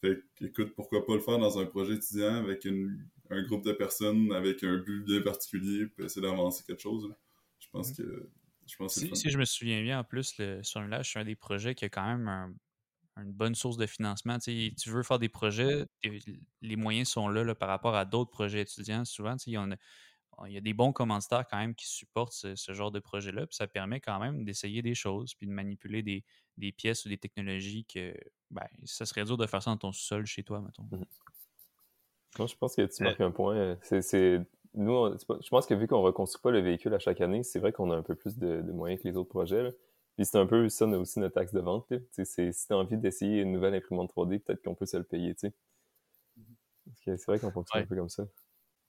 [0.00, 4.32] Fait écoute, pourquoi pas le faire dans un projet étudiant avec un groupe de personnes
[4.32, 7.08] avec un but bien particulier, puis essayer d'avancer quelque chose,
[7.60, 8.28] Je pense que
[8.66, 11.24] je pense si, si, je me souviens bien, en plus, le, sur un c'est un
[11.24, 12.52] des projets qui a quand même un,
[13.16, 14.38] une bonne source de financement.
[14.38, 15.86] Tu, veux faire des projets,
[16.62, 19.04] les moyens sont là, par rapport à d'autres projets étudiants.
[19.04, 19.36] Souvent, a,
[20.46, 23.56] il y a des bons commanditaires quand même qui supportent ce, genre de projet-là, puis
[23.56, 27.84] ça permet quand même d'essayer des choses, puis de manipuler des, pièces ou des technologies
[27.84, 28.14] que
[28.50, 30.84] ben, ça serait dur de faire ça dans ton sol chez toi, mettons.
[30.90, 31.04] Mmh
[32.38, 33.76] je pense que tu marques un point.
[33.82, 34.40] C'est,
[34.74, 37.58] Nous, je pense que vu qu'on ne reconstruit pas le véhicule à chaque année, c'est
[37.58, 39.70] vrai qu'on a un peu plus de, moyens que les autres projets.
[40.16, 41.92] Puis c'est un peu ça, on a aussi notre taxe de vente.
[42.10, 45.34] Si tu as envie d'essayer une nouvelle imprimante 3D, peut-être qu'on peut se le payer.
[45.36, 48.24] C'est vrai qu'on fonctionne un peu comme ça.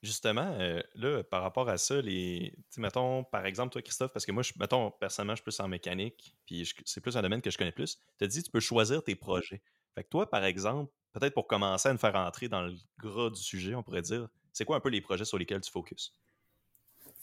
[0.02, 2.54] Justement, euh, là, par rapport à ça, les.
[2.76, 5.68] mettons, par exemple, toi, Christophe, parce que moi, je, mettons, personnellement, je suis plus en
[5.68, 7.98] mécanique, puis c'est plus un domaine que je connais plus.
[8.18, 9.62] Tu as dit, tu peux choisir tes projets.
[9.94, 13.30] Fait que toi, par exemple, peut-être pour commencer à nous faire entrer dans le gras
[13.30, 16.14] du sujet, on pourrait dire, c'est quoi un peu les projets sur lesquels tu focuses?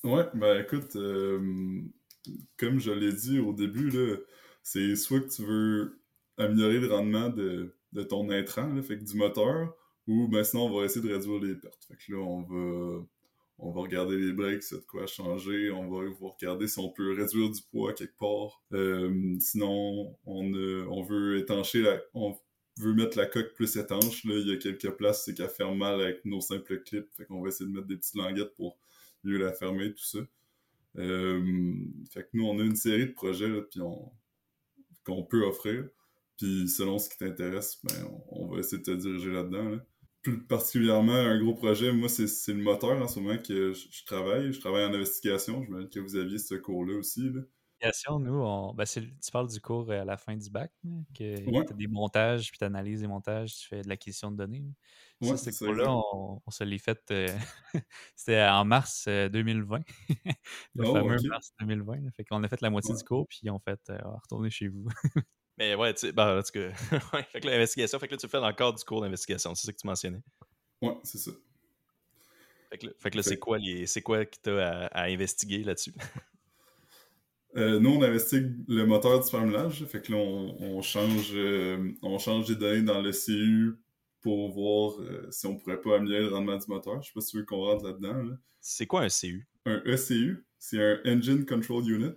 [0.04, 1.82] Ouais, ben écoute, euh,
[2.58, 3.92] comme je l'ai dit au début,
[4.62, 6.02] c'est soit que tu veux
[6.38, 7.74] améliorer le rendement de,
[8.10, 9.74] ton intrant, du moteur,
[10.08, 11.86] ou ben sinon, on va essayer de réduire les pertes.
[11.88, 15.72] Fait que là, on va, regarder les breaks, c'est de quoi changer.
[15.72, 18.62] On va, regarder si on peut réduire du poids quelque part.
[18.74, 22.02] Euh, sinon, on, on veut étancher la...
[22.78, 24.24] veut mettre la coque plus étanche.
[24.26, 27.12] Là, il y a quelques places, c'est qu'elle mal avec nos simples clips.
[27.16, 28.78] Fait qu'on va essayer de mettre des petites languettes pour
[29.24, 30.20] mieux la fermer, tout ça.
[30.98, 31.76] Euh,
[32.12, 33.50] fait que nous, on a une série de projets
[35.04, 35.88] qu'on peut offrir.
[36.38, 39.70] Puis selon ce qui t'intéresse, ben, on, va essayer de te diriger là-dedans.
[39.70, 39.86] Là
[40.22, 44.54] plus particulièrement un gros projet, moi, c'est le moteur en ce moment que je, travaille.
[44.54, 45.64] Je travaille en investigation.
[45.64, 47.32] Je me que vous aviez ce cours-là aussi.
[48.20, 48.74] Nous, on...
[48.74, 50.72] ben, tu parles du cours à la fin du bac,
[51.18, 54.38] que tu as des montages, puis tu analyses les montages, tu fais de l'acquisition de
[54.38, 54.64] données.
[55.22, 57.00] Ouais, ça, ce cours-là, on, se l'est fait.
[57.12, 57.28] Euh,
[58.16, 59.78] c'était en mars 2020.
[59.78, 59.82] Euh,
[60.76, 62.12] le oh, fameux mars 2020.
[62.12, 64.88] Fait qu'on a fait la moitié du cours, puis on fait euh, retourner chez vous.
[65.58, 66.72] Mais ouais, tu sais, bah, en tout cas,
[67.32, 69.78] fait que l'investigation, fait que là, tu fais encore du cours d'investigation, c'est ça que
[69.78, 70.24] tu mentionnais.
[70.82, 71.32] Ouais, c'est ça.
[72.72, 75.94] Fait que, fait que là, c'est quoi, les, c'est quoi qui t'a à, investiguer là-dessus?
[77.58, 79.84] Euh, nous, on investigue le moteur du fermelage.
[79.86, 83.78] Fait que là, on, change, euh, on change des données dans le CU
[84.22, 87.02] pour voir euh, si on pourrait pas améliorer le rendement du moteur.
[87.02, 88.36] Je sais pas si tu veux qu'on rentre là-dedans.
[88.60, 89.48] C'est quoi un CU?
[89.66, 92.16] Un ECU, c'est un Engine Control Unit.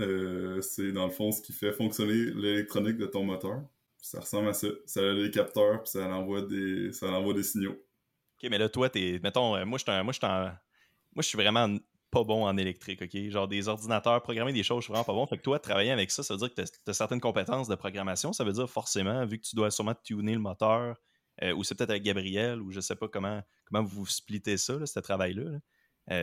[0.00, 3.62] Euh, c'est dans le fond ce qui fait fonctionner l'électronique de ton moteur.
[3.98, 4.68] Ça ressemble à ça.
[4.86, 7.72] Ça a des capteurs, puis ça envoie des, ça envoie des signaux.
[7.72, 9.20] Ok, mais là, toi, t'es.
[9.22, 11.76] Mettons, euh, moi, je moi, moi, je suis vraiment
[12.12, 13.30] pas bon en électrique, ok?
[13.30, 15.26] Genre des ordinateurs, programmer des choses, je suis vraiment pas bon.
[15.26, 17.74] Fait que toi, travailler avec ça, ça veut dire que tu as, certaines compétences de
[17.74, 18.34] programmation.
[18.34, 20.96] Ça veut dire forcément, vu que tu dois sûrement tuner le moteur,
[21.42, 24.84] euh, ou c'est peut-être avec Gabriel, ou je sais pas comment, comment vous splittez ça,
[24.84, 25.58] ce travail-là.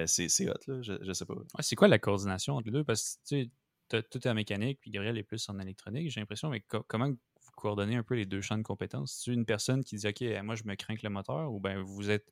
[0.05, 1.33] c'est hot, là, je, sais pas.
[1.59, 2.83] c'est quoi la coordination entre les deux?
[2.83, 3.51] Parce que tu
[3.89, 7.09] sais, tout est en mécanique, puis Gabriel est plus en électronique, j'ai l'impression, mais comment
[7.09, 9.23] vous coordonnez un peu les deux champs de compétences?
[9.25, 11.81] C'est une personne qui dit, OK, moi, je me crains que le moteur, ou bien
[11.81, 12.31] vous êtes,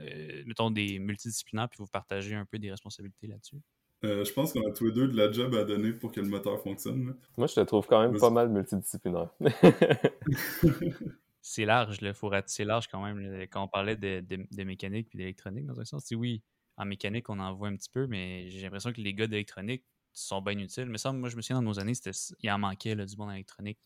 [0.00, 3.60] euh, mettons, des multidisciplinaires, puis vous partagez un peu des responsabilités là-dessus?
[4.04, 6.20] Euh, je pense qu'on a tous les deux de la job à donner pour que
[6.20, 7.16] le moteur fonctionne.
[7.36, 9.30] Moi, je te trouve quand même pas mal multidisciplinaire.
[11.42, 13.46] c'est large, il faut c'est large quand même.
[13.50, 16.42] Quand on parlait de, de mécanique puis d'électronique, dans un sens, oui,
[16.76, 19.84] en mécanique, on en voit un petit peu, mais j'ai l'impression que les gars d'électronique
[20.12, 20.86] sont bien utiles.
[20.86, 21.94] Mais ça, moi, je me souviens, dans nos années,
[22.42, 23.78] il en manquait du monde électronique.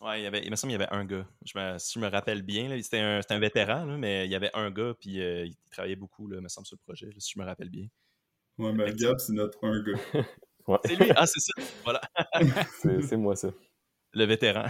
[0.00, 1.26] Ouais, il, y avait, il me semble qu'il y avait un gars.
[1.44, 4.50] Je me, si je me rappelle bien, c'était un, un, vétéran, mais il y avait
[4.54, 7.40] un gars, puis euh, il travaillait beaucoup, là, me semble, sur le projet, si je
[7.40, 7.86] me rappelle bien.
[8.58, 9.98] Ouais, mais Gab, c'est notre un gars.
[10.84, 12.02] C'est lui, ah, c'est ça, voilà.
[13.02, 13.48] c'est moi, ça.
[14.12, 14.66] Le vétéran.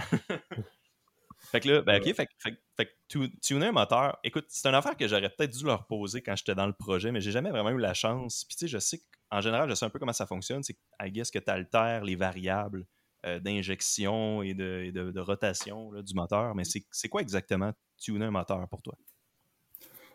[1.51, 4.75] fait que là, ben, ok, fait, fait, fait que tuner un moteur, écoute, c'est une
[4.75, 7.49] affaire que j'aurais peut-être dû leur poser quand j'étais dans le projet, mais j'ai jamais
[7.49, 8.45] vraiment eu la chance.
[8.45, 10.63] Puis tu sais, je sais que en général, je sais un peu comment ça fonctionne.
[10.63, 12.85] C'est I guess que tu altères les variables
[13.25, 16.55] euh, d'injection et de, rotation du moteur.
[16.55, 18.95] Mais c'est quoi exactement tuner un moteur pour toi?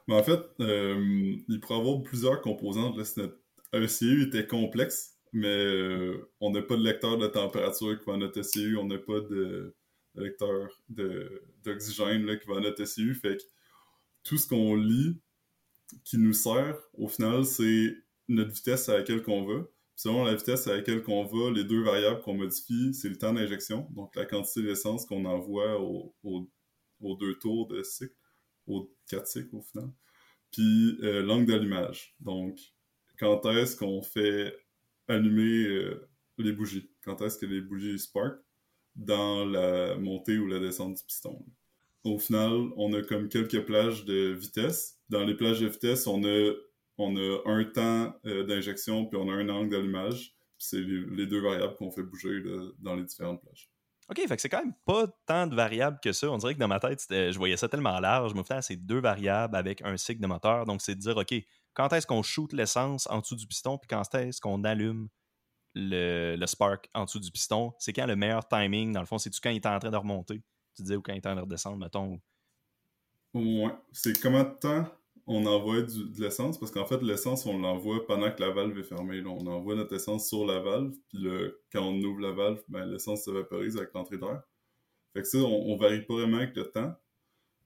[0.09, 2.97] en fait, euh, il pourrait avoir plusieurs composantes.
[2.97, 3.39] Notre
[3.75, 8.17] ECU était complexe, mais euh, on n'a pas de lecteur de température qui va à
[8.17, 9.75] notre ECU, on n'a pas de
[10.15, 13.15] lecteur d'oxygène qui va à notre ECU.
[13.15, 13.43] Fait que
[14.23, 15.21] tout ce qu'on lit
[16.05, 17.95] qui nous sert, au final, c'est
[18.29, 19.65] notre vitesse à laquelle qu'on va.
[19.97, 23.33] Selon la vitesse à laquelle qu'on va, les deux variables qu'on modifie, c'est le temps
[23.33, 28.15] d'injection, donc la quantité d'essence qu'on envoie aux deux tours de cycle,
[28.67, 29.91] aux quatre cycles au final,
[30.51, 32.15] puis euh, l'angle d'allumage.
[32.21, 32.59] Donc,
[33.19, 34.57] quand est-ce qu'on fait
[35.09, 36.91] allumer euh, les bougies?
[37.03, 38.39] Quand est-ce que les bougies spark
[38.97, 41.45] dans la montée ou la descente du piston?
[42.05, 45.01] Au final, on a comme quelques plages de vitesse.
[45.09, 46.53] Dans les plages de vitesse, on a
[46.99, 50.35] on a un temps euh, d'injection, puis on a un angle d'allumage.
[50.59, 52.43] C'est les, deux variables qu'on fait bouger
[52.79, 53.69] dans les différentes plages.
[54.09, 56.31] OK, fait que c'est quand même pas tant de variables que ça.
[56.31, 58.31] On dirait que dans ma tête, je voyais ça tellement large.
[58.31, 60.65] Je me faisais c'est deux variables avec un cycle de moteur.
[60.65, 61.35] Donc, c'est de dire, OK,
[61.75, 65.09] quand est-ce qu'on shoot l'essence en dessous du piston, puis quand est-ce qu'on allume
[65.75, 67.73] le, spark en dessous du piston.
[67.79, 69.97] C'est quand le meilleur timing, dans le fond, c'est-tu quand il est en train de
[69.97, 70.43] remonter,
[70.77, 72.21] tu dis, ou quand il est en train de redescendre, mettons.
[73.35, 73.73] Ouais.
[73.93, 74.89] C'est combien de temps
[75.27, 76.59] on envoie de l'essence?
[76.59, 79.23] Parce qu'en fait, l'essence, on l'envoie pendant que la valve est fermée.
[79.27, 82.85] On envoie notre essence sur la valve, puis le, quand on ouvre la valve, ben,
[82.87, 84.43] l'essence se vaporise avec l'entrée d'air.
[85.15, 86.95] Fait que ça, on, varie pas vraiment avec le temps.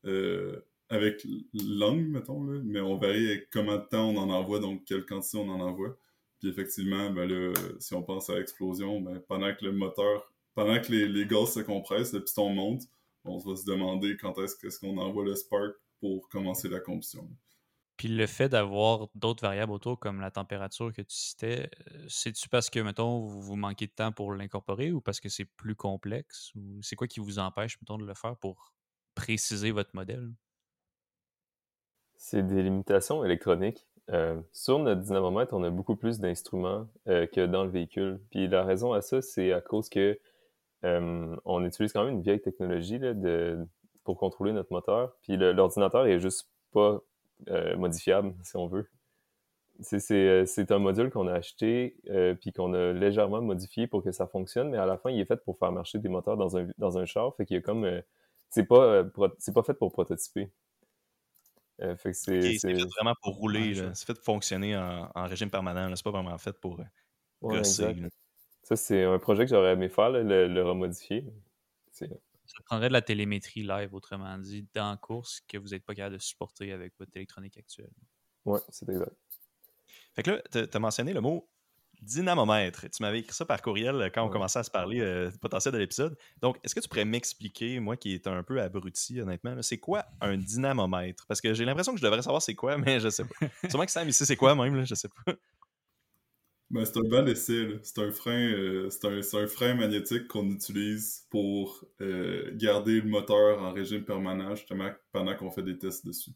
[0.05, 4.61] Euh, avec l'angle, mettons, là, mais on varie avec combien de temps on en envoie,
[4.61, 5.99] donc quelle quantité on en envoie.
[6.38, 10.81] Puis effectivement, ben là, si on pense à l'explosion, ben, pendant que le moteur, pendant
[10.81, 12.83] que les, les gaz se compressent, le piston monte,
[13.25, 17.29] on va se demander quand est-ce qu'on envoie le spark pour commencer la combustion.
[17.99, 22.49] Puis le fait d'avoir d'autres variables autour, comme la température que tu citais, euh, c'est-tu
[22.49, 26.53] parce que, mettons, vous, manquez de temps pour l'incorporer ou parce que c'est plus complexe?
[26.55, 28.73] Ou c'est quoi qui vous empêche, mettons, de le faire pour
[29.17, 30.31] préciser votre modèle?
[32.15, 33.85] C'est des limitations électroniques.
[34.11, 38.21] Euh, sur notre dynamomètre, on a beaucoup plus d'instruments euh, que dans le véhicule.
[38.31, 40.19] Puis la raison à ça, c'est à cause que
[40.85, 43.01] on utilise quand même une vieille technologie
[44.05, 45.17] pour contrôler notre moteur.
[45.23, 47.03] Puis l'ordinateur est juste pas
[47.77, 48.88] modifiable, si on veut.
[49.81, 51.96] C'est un module qu'on a acheté
[52.40, 55.24] puis qu'on a légèrement modifié pour que ça fonctionne, mais à la fin, il est
[55.24, 57.35] fait pour faire marcher des moteurs dans un, dans un char.
[57.37, 57.88] Fait qu'il y a comme.
[58.51, 59.05] c'est pas,
[59.38, 60.51] c'est pas fait pour prototyper.
[61.81, 63.74] Euh, c'est fait vraiment pour rouler.
[63.94, 65.94] c'est fait pour fonctionner en, régime permanent.
[65.94, 66.81] C'est pas vraiment fait pour
[67.44, 71.24] euh, Ça, c'est un projet que j'aurais aimé faire, le, remodifier.
[72.49, 75.95] Ça prendrait de la télémétrie live, autrement dit, dans la course, que vous n'êtes pas
[75.95, 77.93] capable de supporter avec votre électronique actuelle.
[78.45, 79.15] Oui, c'est exact.
[80.15, 81.49] Fait que là, tu as mentionné le mot
[82.03, 82.89] dynamomètre.
[82.91, 85.39] Tu m'avais écrit ça par courriel euh, quand on commençait à se parler euh, du
[85.39, 86.17] potentiel de l'épisode.
[86.41, 90.05] Donc, est-ce que tu pourrais m'expliquer, moi qui est un peu abruti, honnêtement, c'est quoi
[90.21, 91.27] un dynamomètre?
[91.27, 93.47] Parce que j'ai l'impression que je devrais savoir c'est quoi, mais je sais pas.
[93.69, 95.35] Sûrement que Sam ici, c'est quoi même, là, je sais pas.
[96.70, 97.78] Ben, c'est un bel essai.
[97.83, 101.85] C'est un frein, euh, c'est un, un, frein magnétique qu'on utilise pour
[102.52, 106.33] garder le moteur en régime permanent justement pendant qu'on fait des tests dessus.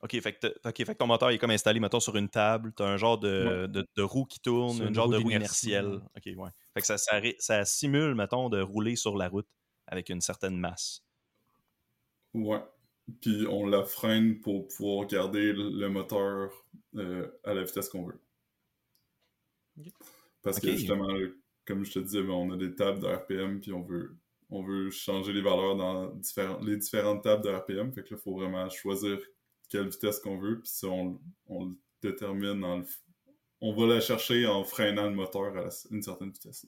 [0.00, 2.72] OK, fait que, ton moteur est comme installé, mettons, sur une table.
[2.76, 6.00] Tu as un genre de, de, roue qui tourne, un genre de roue inertielle.
[6.16, 6.50] OK, ouais.
[6.74, 9.48] Fait que ça, ça, simule, mettons, de rouler sur la route
[9.88, 11.02] avec une certaine masse.
[12.32, 12.62] Ouais.
[13.20, 16.50] Puis on la freine pour pouvoir garder le moteur
[16.94, 18.20] euh, à la vitesse qu'on veut.
[20.42, 21.08] Parce que justement,
[21.66, 24.16] comme je te disais, ben, on a des tables de RPM, puis on veut,
[24.50, 26.14] on veut changer les valeurs dans
[26.62, 27.92] les différentes tables de RPM.
[27.92, 29.18] Fait que là, il faut vraiment choisir
[29.68, 32.82] quelle vitesse qu'on veut, puis on, on le détermine en
[33.60, 36.66] on va la chercher en freinant le moteur à une certaine vitesse.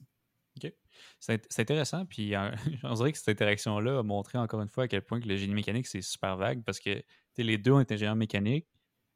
[0.56, 0.72] OK.
[1.18, 2.32] C'est intéressant, puis
[2.82, 5.36] on dirait que cette interaction-là a montré encore une fois à quel point que le
[5.36, 7.02] génie mécanique, c'est super vague, parce que
[7.38, 8.66] les deux ont été ingénieurs mécaniques.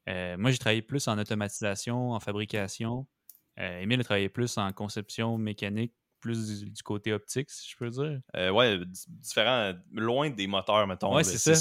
[0.09, 3.07] Euh, moi, j'ai travaillé plus en automatisation, en fabrication.
[3.59, 7.91] Euh, Emile a travaillé plus en conception mécanique plus du, côté optique, si je peux
[7.91, 8.19] dire.
[8.35, 11.15] Euh, ouais, différent, loin des moteurs, mettons.
[11.15, 11.55] Ouais, c'est ça.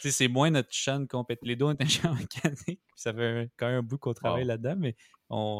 [0.00, 1.46] C'est moins notre chaîne compétente.
[1.46, 4.96] Les deux ont un mécanique, ça fait quand même un bout qu'on travaille là-dedans, mais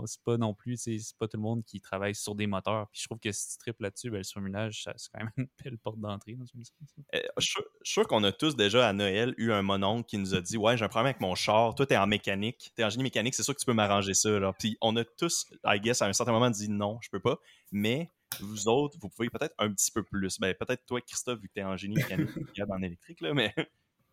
[0.07, 2.88] c'est pas non plus, c'est pas tout le monde qui travaille sur des moteurs.
[2.90, 5.48] Puis je trouve que si tu triples là-dessus, ben, le surminage, c'est quand même une
[5.62, 6.74] belle porte d'entrée dans une sens.
[7.14, 10.35] Euh, je suis sûr qu'on a tous déjà à Noël eu un mononcle qui nous
[10.35, 12.90] a dit Ouais, j'ai un problème avec mon char, toi t'es en mécanique, t'es en
[12.90, 14.31] génie mécanique, c'est sûr que tu peux m'arranger ça.
[14.59, 17.38] Puis on a tous, I guess, à un certain moment dit non, je peux pas.
[17.70, 20.38] Mais vous autres, vous pouvez peut-être un petit peu plus.
[20.38, 22.29] Ben, peut-être toi, Christophe, vu que t'es en génie mécanique,
[22.68, 23.55] en électrique, là, mais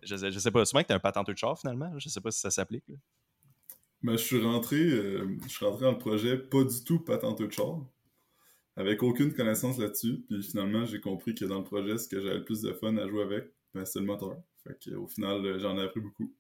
[0.04, 0.66] je, je sais pas.
[0.66, 2.86] Souvent que t'es un patenteux de char finalement, je sais pas si ça s'applique.
[4.04, 7.48] Ben, je suis rentré, euh, je suis rentré dans le projet pas du tout patenteux
[7.48, 7.80] de char,
[8.76, 10.24] avec aucune connaissance là-dessus.
[10.28, 12.96] Puis finalement, j'ai compris que dans le projet, ce que j'avais le plus de fun
[12.98, 14.38] à jouer avec, ben, c'est le moteur.
[14.64, 16.32] Fait que, au final, euh, j'en ai appris beaucoup.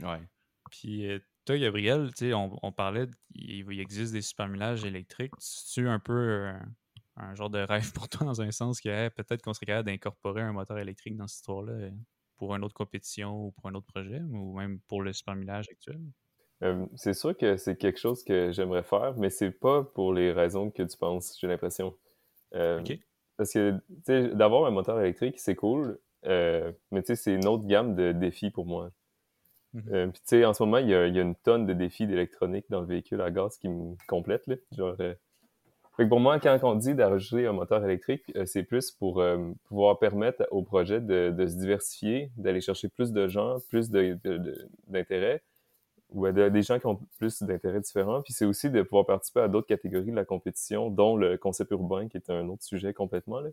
[0.00, 0.26] Ouais.
[0.70, 5.34] Puis euh, toi, Gabriel, on, on parlait, il, existe des supermillages électriques.
[5.74, 6.52] Tu un peu
[7.16, 10.40] un genre de rêve pour toi dans un sens que peut-être qu'on serait capable d'incorporer
[10.40, 11.90] un moteur électrique dans cette histoire-là
[12.36, 16.00] pour une autre compétition ou pour un autre projet, ou même pour le supermillage actuel?
[16.62, 20.32] Euh, c'est sûr que c'est quelque chose que j'aimerais faire, mais c'est pas pour les
[20.32, 21.96] raisons que tu penses, j'ai l'impression.
[22.54, 22.82] Euh,
[23.36, 23.80] parce que
[24.34, 28.66] d'avoir un moteur électrique, c'est cool, euh, mais c'est une autre gamme de défis pour
[28.66, 28.90] moi.
[29.72, 30.12] Mhm.
[30.28, 33.22] Puis en ce moment, il y, a, une tonne de défis d'électronique dans le véhicule
[33.22, 34.44] à gaz qui me complètent.
[34.76, 34.96] Genre,
[36.08, 39.22] pour moi, quand on dit d'ajouter un moteur électrique, c'est plus pour
[39.64, 45.42] pouvoir permettre au projet de, se diversifier, d'aller chercher plus de gens, plus d'intérêt
[46.14, 48.22] ou des gens qui ont plus d'intérêts différents.
[48.22, 51.70] Puis c'est aussi de pouvoir participer à d'autres catégories de la compétition, dont le concept
[51.72, 53.40] urbain, qui est un autre sujet complètement.
[53.40, 53.50] Là.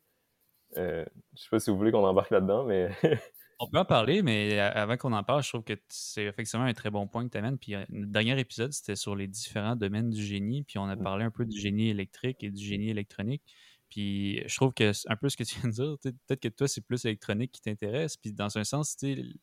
[0.78, 2.90] Euh, je sais pas si vous voulez qu'on embarque là-dedans, mais
[3.62, 6.74] On peut en parler, mais avant qu'on en parle, je trouve que c'est effectivement un
[6.74, 7.58] très bon point que tu amènes.
[7.58, 10.64] Puis le dernier épisode, c'était sur les différents domaines du génie.
[10.64, 13.44] Puis on a parlé un peu du génie électrique et du génie électronique.
[13.90, 16.68] Puis je trouve que un peu ce que tu viens de dire, peut-être que toi,
[16.70, 18.16] c'est plus électronique qui t'intéresse.
[18.16, 19.36] Puis dans un sens, il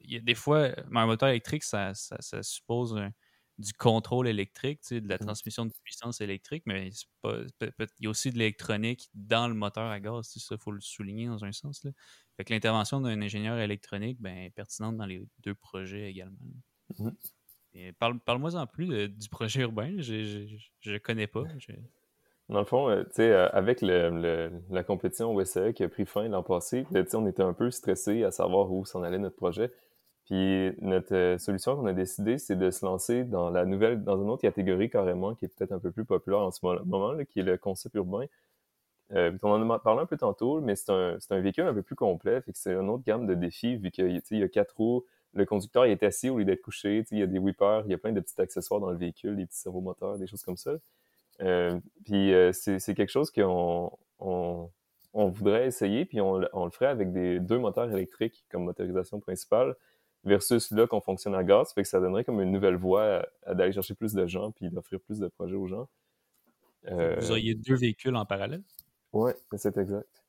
[0.00, 2.98] y a des fois, un moteur électrique, ça, ça, suppose
[3.58, 5.18] du contrôle électrique, de la mmh.
[5.18, 6.90] transmission de puissance électrique, mais
[7.24, 10.80] il y a aussi de l'électronique dans le moteur à gaz, ça, il faut le
[10.80, 11.84] souligner dans un sens.
[11.84, 11.90] Là.
[12.36, 16.36] Fait que l'intervention d'un ingénieur électronique ben, est pertinente dans les deux projets également.
[16.98, 17.92] Mmh.
[17.98, 21.44] parle, moi en plus du projet urbain, je ne connais pas.
[22.50, 26.86] Dans le fond, euh, euh, avec la compétition OSE qui a pris fin l'an passé,
[27.14, 29.72] on était un peu stressé à savoir où s'en allait notre projet.
[30.24, 34.22] Puis notre euh, solution qu'on a décidé, c'est de se lancer dans la nouvelle, dans
[34.22, 37.40] une autre catégorie carrément, qui est peut-être un peu plus populaire en ce moment, qui
[37.40, 38.26] est le concept urbain.
[39.10, 41.96] on en a parlé un peu tantôt, mais c'est un, un, véhicule un peu plus
[41.96, 45.04] complet, fait que c'est une autre gamme de défis, vu qu'il y a quatre roues,
[45.34, 47.90] le conducteur il est assis au lieu d'être couché, il y a des whippers, il
[47.90, 50.56] y a plein de petits accessoires dans le véhicule, des petits servomoteurs, des choses comme
[50.56, 50.72] ça.
[51.40, 54.70] Euh, puis euh, c'est quelque chose qu'on on,
[55.12, 59.18] on, voudrait essayer, puis on, on, le ferait avec des deux moteurs électriques comme motorisation
[59.18, 59.74] principale,
[60.24, 63.72] versus là qu'on fonctionne à gaz, fait que ça donnerait comme une nouvelle voie d'aller
[63.72, 65.88] chercher plus de gens, puis d'offrir plus de projets aux gens.
[66.86, 68.62] Euh, Vous auriez deux véhicules en parallèle?
[69.12, 70.24] Oui, c'est exact.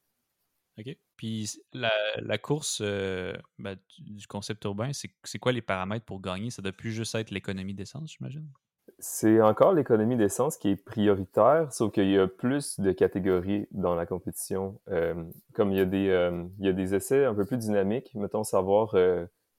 [0.78, 0.98] OK.
[1.16, 6.50] Puis la, la course ben, du concept urbain, c'est quoi les paramètres pour gagner?
[6.50, 8.48] Ça doit plus juste être l'économie d'essence, j'imagine?
[9.00, 13.96] c'est encore l'économie d'essence qui est prioritaire, sauf qu'il y a plus de catégories dans
[13.96, 14.80] la compétition.
[14.90, 15.14] Euh,
[15.54, 18.14] comme il y, a des, euh, il y a des essais un peu plus dynamiques,
[18.16, 18.96] mettons savoir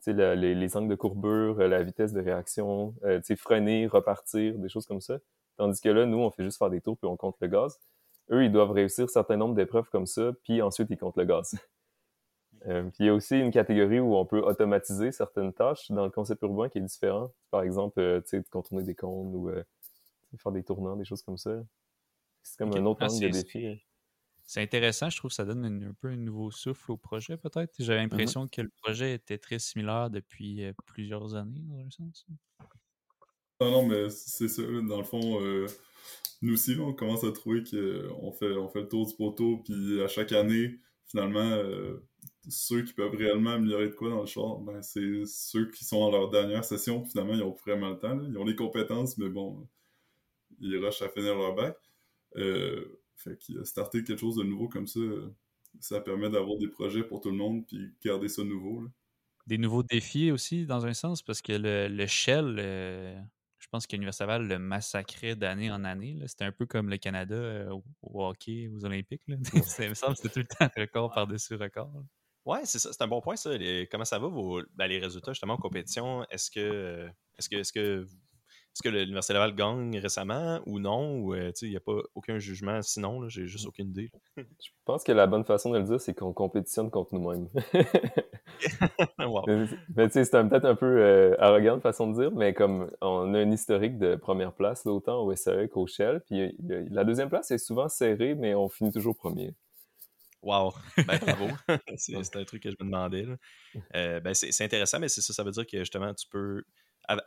[0.08, 2.94] euh, les, les, angles de courbure, la vitesse de réaction,
[3.36, 5.18] freiner, repartir, des choses comme ça.
[5.56, 7.78] Tandis que là, nous, on fait juste faire des tours puis on compte le gaz.
[8.30, 11.24] Eux, ils doivent réussir un certain nombre d'épreuves comme ça, puis ensuite ils comptent le
[11.24, 11.54] gaz.
[12.66, 16.04] Euh, puis il y a aussi une catégorie où on peut automatiser certaines tâches dans
[16.04, 17.30] le concept urbain qui est différent.
[17.50, 19.62] Par exemple, euh, tu sais, contourner des cônes ou euh,
[20.36, 21.62] faire des tournants, des choses comme ça.
[22.42, 23.84] C'est comme un autre ah, angle de défi.
[24.46, 27.74] C'est intéressant, je trouve que ça donne un, peu un nouveau souffle au projet, peut-être.
[27.78, 28.02] J'avais mm-hmm.
[28.02, 32.26] l'impression que le projet était très similaire depuis plusieurs années, dans un sens.
[33.60, 34.62] Non, non, mais c'est ça.
[34.62, 35.40] Dans le fond,
[36.42, 40.00] nous aussi, on commence à trouver qu'on fait, on fait le tour du poteau, puis
[40.00, 41.60] à chaque année, finalement,
[42.48, 45.96] ceux qui peuvent réellement améliorer de quoi dans le char, ben, c'est ceux qui sont
[45.96, 47.04] en leur dernière session.
[47.04, 48.20] Finalement, ils ont vraiment le temps.
[48.22, 49.66] Ils ont les compétences, mais bon,
[50.60, 51.76] ils rushent à finir leur bac.
[52.36, 55.00] Euh, fait qu'il a starté quelque chose de nouveau comme ça,
[55.80, 58.84] ça permet d'avoir des projets pour tout le monde puis garder ça nouveau.
[59.46, 63.16] Des nouveaux défis aussi, dans un sens, parce que le, Shell, euh,
[63.58, 66.20] je pense que l'Université le massacrait d'année en année.
[66.26, 67.70] C'était un peu comme le Canada euh,
[68.02, 69.22] au, hockey, aux Olympiques.
[69.28, 71.92] il me semble que c'était tout le temps record par-dessus record.
[72.44, 73.50] Ouais, c'est ça, c'est un bon point, ça.
[73.90, 76.24] comment ça va, vos, ben, les résultats, justement, en compétition?
[76.30, 78.06] Est-ce que, est-ce que, est-ce que,
[78.76, 81.20] est-ce que l'Université Laval gagne récemment ou non?
[81.20, 84.10] Ou, euh, il n'y a pas aucun jugement sinon, j'ai juste aucune idée.
[84.36, 87.48] Je pense que la bonne façon de le dire, c'est qu'on compétitionne contre nous-mêmes.
[89.96, 92.90] Mais tu sais, c'est peut-être un peu euh, arrogant de façon de dire, mais comme
[93.00, 96.54] on a un historique de première place, autant au SAE qu'au Shell, puis
[96.90, 99.54] la deuxième place est souvent serrée, mais on finit toujours premier.
[100.42, 100.74] Wow!
[100.96, 101.48] Ben, bravo!
[101.96, 103.26] c'est un truc que je me demandais.
[103.94, 106.62] Euh, ben, c'est intéressant, mais c'est ça, ça veut dire que justement, tu peux.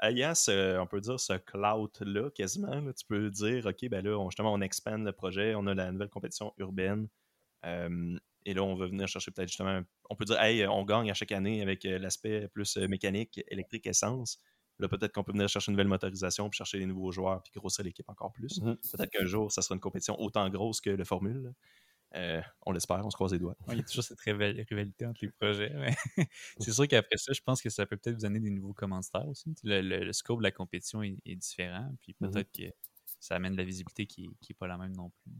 [0.01, 4.29] Ayant ce, on peut dire ce clout-là, quasiment, tu peux dire, OK, ben là, on,
[4.29, 7.07] justement, on expand le projet, on a la nouvelle compétition urbaine.
[7.63, 11.13] et là, on va venir chercher peut-être justement, on peut dire, hey, on gagne à
[11.13, 14.39] chaque année avec euh, l'aspect plus euh, mécanique, électrique, essence.
[14.79, 17.51] Là, peut-être qu'on peut venir chercher une nouvelle motorisation, puis chercher des nouveaux joueurs, puis
[17.53, 18.61] grossir l'équipe encore plus.
[18.61, 21.53] Mmh peut-être qu'un jour, ça sera une compétition autant grosse que le Formule.
[22.15, 23.55] Euh, on l'espère, on se croise les doigts.
[23.67, 25.71] il y a toujours cette rivalité entre les projets.
[26.59, 29.27] c'est sûr qu'après ça, je pense que ça peut peut-être vous donner des nouveaux commentaires
[29.27, 29.53] aussi.
[29.63, 32.73] Le, scope de la compétition est, différent, puis mmh peut-être que
[33.19, 35.31] ça amène de la visibilité qui n'est pas la même non plus.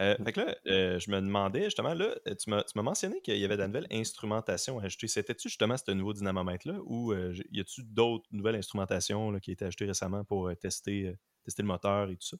[0.00, 3.44] Euh, fait que là, euh, je me demandais justement, là, tu m'as mentionné qu'il y
[3.44, 5.06] avait de la nouvelle instrumentation ajoutée.
[5.06, 9.86] C'était-tu justement ce nouveau dynamomètre-là ou y a-tu d'autres nouvelles instrumentations qui ont été ajoutées
[9.86, 12.36] récemment pour tester, tester le moteur et tout ça?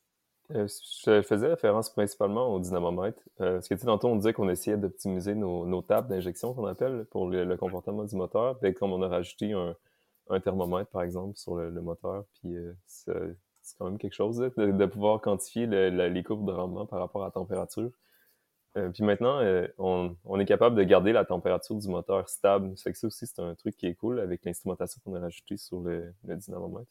[0.50, 0.68] Euh,
[1.06, 3.18] je faisais référence principalement au dynamomètre.
[3.40, 6.66] Euh, parce que, tu sais, tantôt, on disait qu'on essayait d'optimiser nos, tables d'injection, qu'on
[6.66, 8.58] appelle, pour le, comportement du moteur.
[8.78, 13.86] Comme on a rajouté un, thermomètre, par exemple, sur le, moteur, puis euh, c'est quand
[13.86, 17.90] même quelque chose de, pouvoir quantifier les courbes de rendement par rapport à la température.
[18.74, 19.40] puis maintenant,
[19.78, 22.76] on, est capable de garder la température du moteur stable.
[22.76, 25.56] Ça que ça aussi, c'est un truc qui est cool avec l'instrumentation qu'on a rajoutée
[25.56, 26.90] sur le, dynamomètre.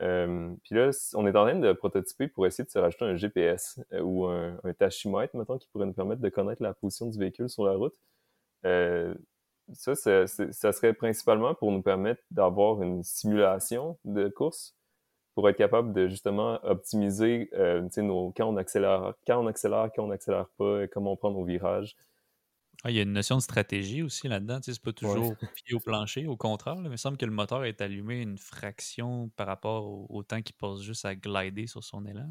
[0.00, 3.16] Euh, puis là, on est en train de prototyper pour essayer de se rajouter un
[3.16, 7.06] GPS euh, ou un, un, tachymètre, mettons, qui pourrait nous permettre de connaître la position
[7.06, 7.94] du véhicule sur la route.
[8.64, 9.14] Euh,
[9.74, 14.74] ça, ça, ça serait principalement pour nous permettre d'avoir une simulation de course
[15.34, 20.04] pour être capable de justement optimiser euh, nos, quand on accélère, quand on accélère, quand
[20.04, 21.96] on n'accélère pas, comment on prend nos virages.
[22.84, 24.58] Ah, il y a une notion de stratégie aussi là-dedans.
[24.62, 26.26] C'est pas toujours pied au plancher.
[26.26, 30.22] Au contraire, il me semble que le moteur est allumé une fraction par rapport au,
[30.24, 32.28] temps qu'il passe juste à glider sur son élan.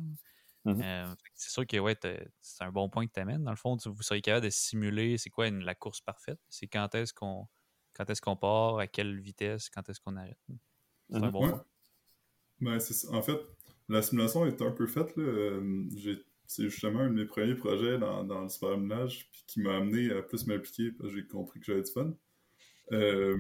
[0.64, 1.98] Mmh euh, c'est sûr que ouais,
[2.42, 3.44] c'est un bon point que tu amènes.
[3.44, 6.40] Dans le fond, vous seriez capable de simuler c'est quoi la course parfaite?
[6.50, 7.48] C'est quand est-ce qu'on
[7.94, 10.38] quand est-ce qu'on part, à quelle vitesse, quand est-ce qu'on arrête?
[11.10, 11.66] C'est un mmh bon point.
[12.60, 12.78] Ben,
[13.12, 13.40] en fait,
[13.90, 15.18] la simulation est un peu faite.
[15.18, 15.90] Euh,
[16.52, 20.22] c'est justement un de mes premiers projets dans, dans le superminage qui m'a amené à
[20.22, 22.14] plus m'impliquer parce que j'ai compris que j'avais du fun.
[22.92, 23.38] Euh,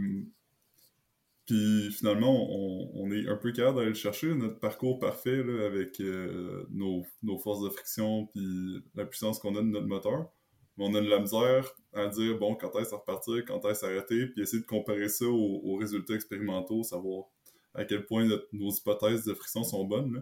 [1.45, 2.47] puis finalement,
[2.95, 7.03] on, est un peu capable d'aller chercher, notre parcours parfait avec euh, nos,
[7.39, 10.31] forces de friction puis la puissance qu'on a de notre moteur.
[10.77, 13.85] Mais on a de la misère à dire, bon, quand est-ce à repartir, quand est-ce
[13.85, 17.25] à arrêter, puis essayer de comparer ça aux, résultats expérimentaux, savoir
[17.73, 20.13] à quel point nos hypothèses de friction sont bonnes.
[20.13, 20.21] Là.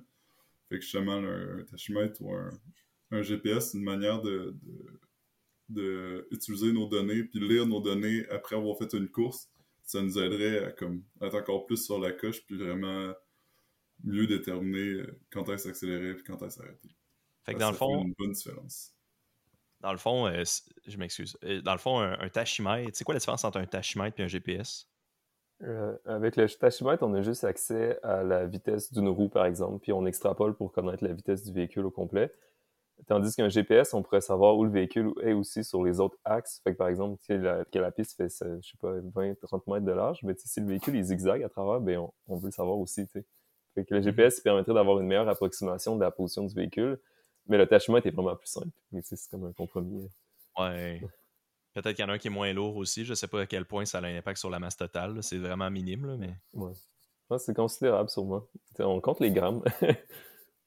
[0.70, 4.56] Fait que justement, un, tachymètre ou un, GPS, c'est une manière de,
[5.70, 9.50] de, utiliser nos données puis lire nos données après avoir fait une course
[9.90, 13.12] ça nous aiderait à comme, être encore plus sur la coche, puis vraiment
[14.04, 16.90] mieux déterminer euh, quand est-ce accélérer et quand est-ce arrêter.
[17.44, 18.04] Fait que dans le fond.
[18.04, 18.94] une bonne différence.
[19.80, 20.44] Dans le fond, euh,
[20.86, 21.38] je m'excuse.
[21.44, 24.28] Euh, dans le fond, un, tachymètre, c'est quoi la différence entre un tachymètre et un
[24.28, 24.88] GPS?
[26.06, 29.92] Avec le tachymètre, on a juste accès à la vitesse d'une roue, par exemple, puis
[29.92, 32.32] on extrapole pour connaître la vitesse du véhicule au complet.
[33.08, 36.60] Tandis qu'un GPS, on pourrait savoir où le véhicule est aussi sur les autres axes.
[36.64, 39.86] Fait que, par exemple, la, que la piste fait, je sais pas, 20, 30 mètres
[39.86, 42.78] de large, mais si le véhicule il zigzague à travers, ben, on, veut le savoir
[42.78, 47.00] aussi, Fait que le GPS permettrait d'avoir une meilleure approximation de la position du véhicule,
[47.48, 48.70] mais le tachement est vraiment plus simple.
[49.02, 50.10] C'est comme un compromis.
[50.58, 51.02] Ouais.
[51.82, 53.06] Peut-être qu'il y en a un qui est moins lourd aussi.
[53.06, 55.22] Je sais pas à quel point ça a un impact sur la masse totale.
[55.22, 56.36] C'est vraiment minime, mais.
[56.54, 56.74] Ouais.
[57.38, 58.44] c'est considérable, sûrement.
[58.80, 59.64] on compte les grammes.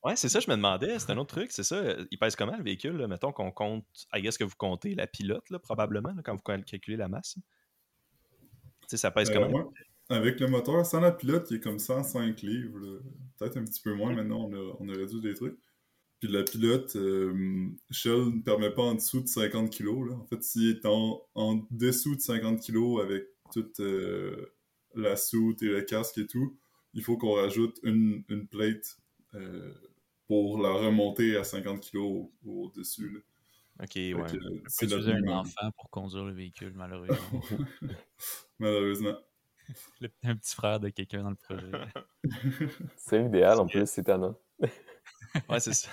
[0.05, 0.99] Ouais, c'est ça, je me demandais.
[0.99, 1.81] C'est un autre truc, c'est ça.
[2.11, 3.07] Il pèse comment le véhicule?
[3.07, 3.85] Mettons qu'on compte,
[4.17, 7.37] guess que vous comptez la pilote, là, probablement, quand vous calculez la masse.
[7.37, 9.73] Tu sais, ça pèse euh, comment?
[10.09, 13.01] Avec le moteur, sans la pilote, il est comme 105 livres.
[13.39, 15.57] Peut-être un petit peu moins maintenant, on a, on a, réduit des trucs.
[16.23, 20.13] Puis la pilote, euh, Shell ne permet pas en dessous de 50 kg.
[20.13, 24.55] En fait, s'il est en, en, dessous de 50 kg avec toute euh,
[24.95, 26.57] la soute et le casque et tout,
[26.95, 28.99] il faut qu'on rajoute une, une plate
[30.29, 33.25] pour la remonter à 50 kg au-dessus.
[33.81, 34.15] ok, ouais.
[34.69, 37.43] C'est un enfant pour conduire le véhicule, malheureusement.
[38.61, 39.19] malheureusement.
[40.23, 41.73] un petit frère de quelqu'un dans le projet.
[42.97, 44.39] c'est idéal en plus, c'est tannant.
[44.61, 45.91] ouais, c'est ça.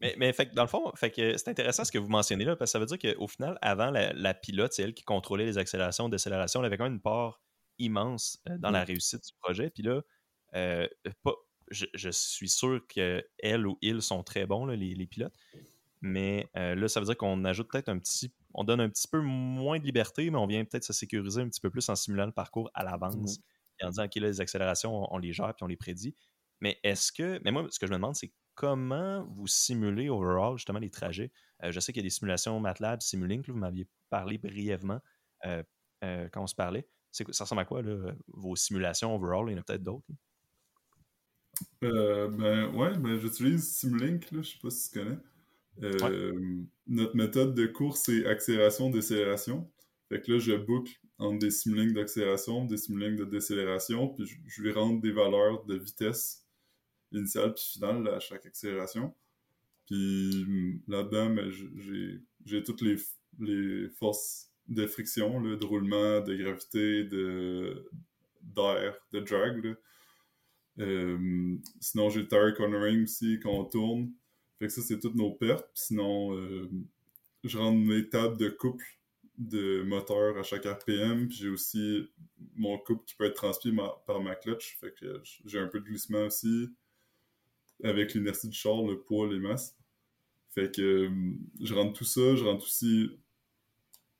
[0.00, 2.54] Mais, mais fait, dans le fond, fait que c'est intéressant ce que vous mentionnez là,
[2.54, 5.58] parce que ça veut dire qu'au final, avant, la, pilote, c'est elle qui contrôlait les
[5.58, 6.60] accélérations, décélérations.
[6.60, 7.40] Elle avait quand même une part
[7.78, 9.70] immense euh, dans la réussite du projet.
[9.70, 10.02] Puis là,
[10.54, 10.86] euh,
[11.22, 11.34] pas,
[11.70, 15.34] je, suis sûr qu'elle ou ils sont très bons, les, pilotes.
[16.00, 18.32] Mais euh, là, ça veut dire qu'on ajoute peut-être un petit.
[18.54, 21.48] On donne un petit peu moins de liberté, mais on vient peut-être se sécuriser un
[21.48, 23.38] petit peu plus en simulant le parcours à l'avance.
[23.38, 23.42] Mmh
[23.80, 26.14] et en disant, OK, là, les accélérations, on, les gère puis on les prédit.
[26.60, 27.40] Mais est-ce que.
[27.44, 31.30] Mais moi, ce que je me demande, c'est comment vous simulez overall justement les trajets?
[31.62, 35.00] Euh, je sais qu'il y a des simulations MATLAB, Simulink, vous m'aviez parlé brièvement
[35.46, 35.62] euh,
[36.02, 36.88] quand on se parlait.
[37.12, 39.48] Ça ressemble à quoi, là, vos simulations overall?
[39.48, 40.06] Il y en a peut-être d'autres.
[41.84, 45.18] Euh, ben ouais, ben j'utilise Simulink, là, je sais pas si tu connais.
[45.82, 49.70] Euh, notre méthode de course, c'est accélération-décélération.
[50.08, 54.62] Fait que là, je boucle entre des simulinks d'accélération, des simulinks de décélération, puis je,
[54.62, 56.47] lui rends des valeurs de vitesse
[57.12, 59.14] initiale puis finale à chaque accélération.
[59.86, 61.50] Puis mm, là-dedans, ben,
[62.44, 62.96] j'ai toutes les,
[63.40, 67.88] les forces de friction, de roulement, de gravité, de
[68.42, 69.76] d'air, de drag.
[70.78, 74.12] Euh, sinon, j'ai le tire cornering aussi quand on tourne.
[74.58, 75.68] Fait que ça, c'est toutes nos pertes.
[75.74, 76.68] sinon, euh,
[77.44, 78.84] je rends mes tables de couple
[79.38, 81.28] de moteur à chaque RPM.
[81.28, 82.08] Puis j'ai aussi
[82.54, 83.74] mon couple qui peut être transmis
[84.06, 84.78] par ma clutch.
[84.80, 86.68] Fait que j'ai un peu de glissement aussi.
[87.84, 89.76] Avec l'inertie du char, le poids, les masses.
[90.54, 91.10] Fait que euh,
[91.60, 92.34] je rentre tout ça.
[92.34, 93.10] Je rentre aussi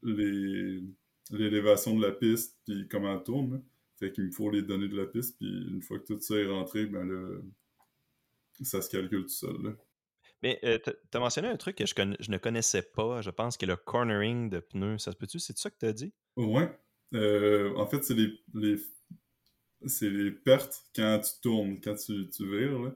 [0.03, 3.63] l'élévation de la piste puis comment elle tourne.
[3.99, 6.37] Fait qu'il me faut les données de la piste, puis une fois que tout ça
[6.37, 7.41] est rentré, ben là,
[8.63, 9.77] ça se calcule tout seul.
[10.43, 13.57] Mais euh, tu as mentionné un truc que je, je, ne connaissais pas, je pense,
[13.57, 14.99] que le cornering de pneus.
[14.99, 15.41] Ça se peut-tu?
[15.41, 16.13] C'est ça que tu as dit?
[16.37, 16.71] Ouais.
[17.15, 18.77] Euh, en fait, c'est les, les
[19.87, 22.79] c'est les pertes quand tu tournes, quand tu, tu vires.
[22.79, 22.95] Là.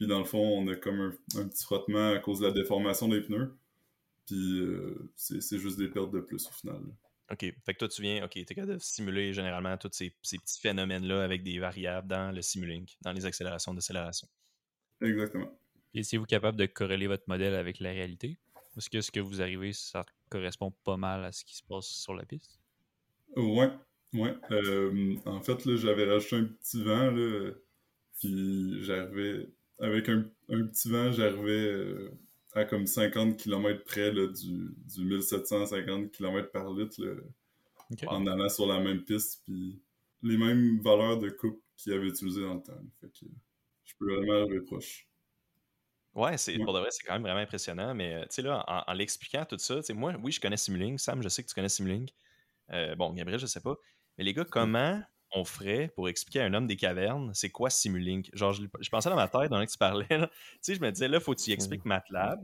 [0.00, 3.06] Puis dans le fond, on a comme un, petit frottement à cause de la déformation
[3.06, 3.54] des pneus.
[4.24, 6.80] Puis euh, c'est juste des pertes de plus au final.
[7.30, 7.40] OK.
[7.40, 10.38] Fait que toi, tu viens, OK, tu es capable de simuler généralement tous ces, ces
[10.38, 14.26] petits phénomènes-là avec des variables dans le Simulink, dans les accélérations, décélérations.
[15.02, 15.52] Exactement.
[15.92, 18.38] Et si vous capable de corréler votre modèle avec la réalité?
[18.78, 21.88] Est-ce que ce que vous arrivez, ça correspond pas mal à ce qui se passe
[21.88, 22.58] sur la piste?
[23.36, 23.70] Ouais,
[24.14, 24.34] ouais.
[24.50, 27.50] Euh, en fait, là, j'avais rajouté un petit vent, là,
[28.18, 29.50] puis j'arrivais,
[29.80, 32.10] avec un, un petit vent, j'arrivais euh,
[32.54, 37.14] à comme 50 km près là, du, du 1750 km par litre là,
[38.08, 39.80] en allant sur la même piste, puis
[40.22, 42.72] les mêmes valeurs de coupe qu'il avait utilisées dans le temps.
[42.74, 42.82] là.
[43.00, 43.26] Fait que
[43.84, 45.06] je peux vraiment arriver proche.
[46.14, 46.64] Ouais, c'est, Ouais.
[46.64, 47.94] pour de vrai, c'est quand même vraiment impressionnant.
[47.94, 50.40] Mais euh, tu sais, là, en, en l'expliquant tout ça, tu sais, moi, oui, je
[50.40, 50.98] connais Simulink.
[51.00, 52.10] Sam, je sais que tu connais Simulink.
[52.72, 53.76] Euh, bon, Gabriel, je sais pas.
[54.18, 55.00] Mais les gars, comment
[55.32, 58.30] on ferait pour expliquer à un homme des cavernes, c'est quoi Simulink?
[58.32, 60.80] Genre, je, je pensais dans ma tête, dans que tu parlais, là, tu sais, je
[60.80, 62.40] me disais, là, faut que tu expliques MATLAB.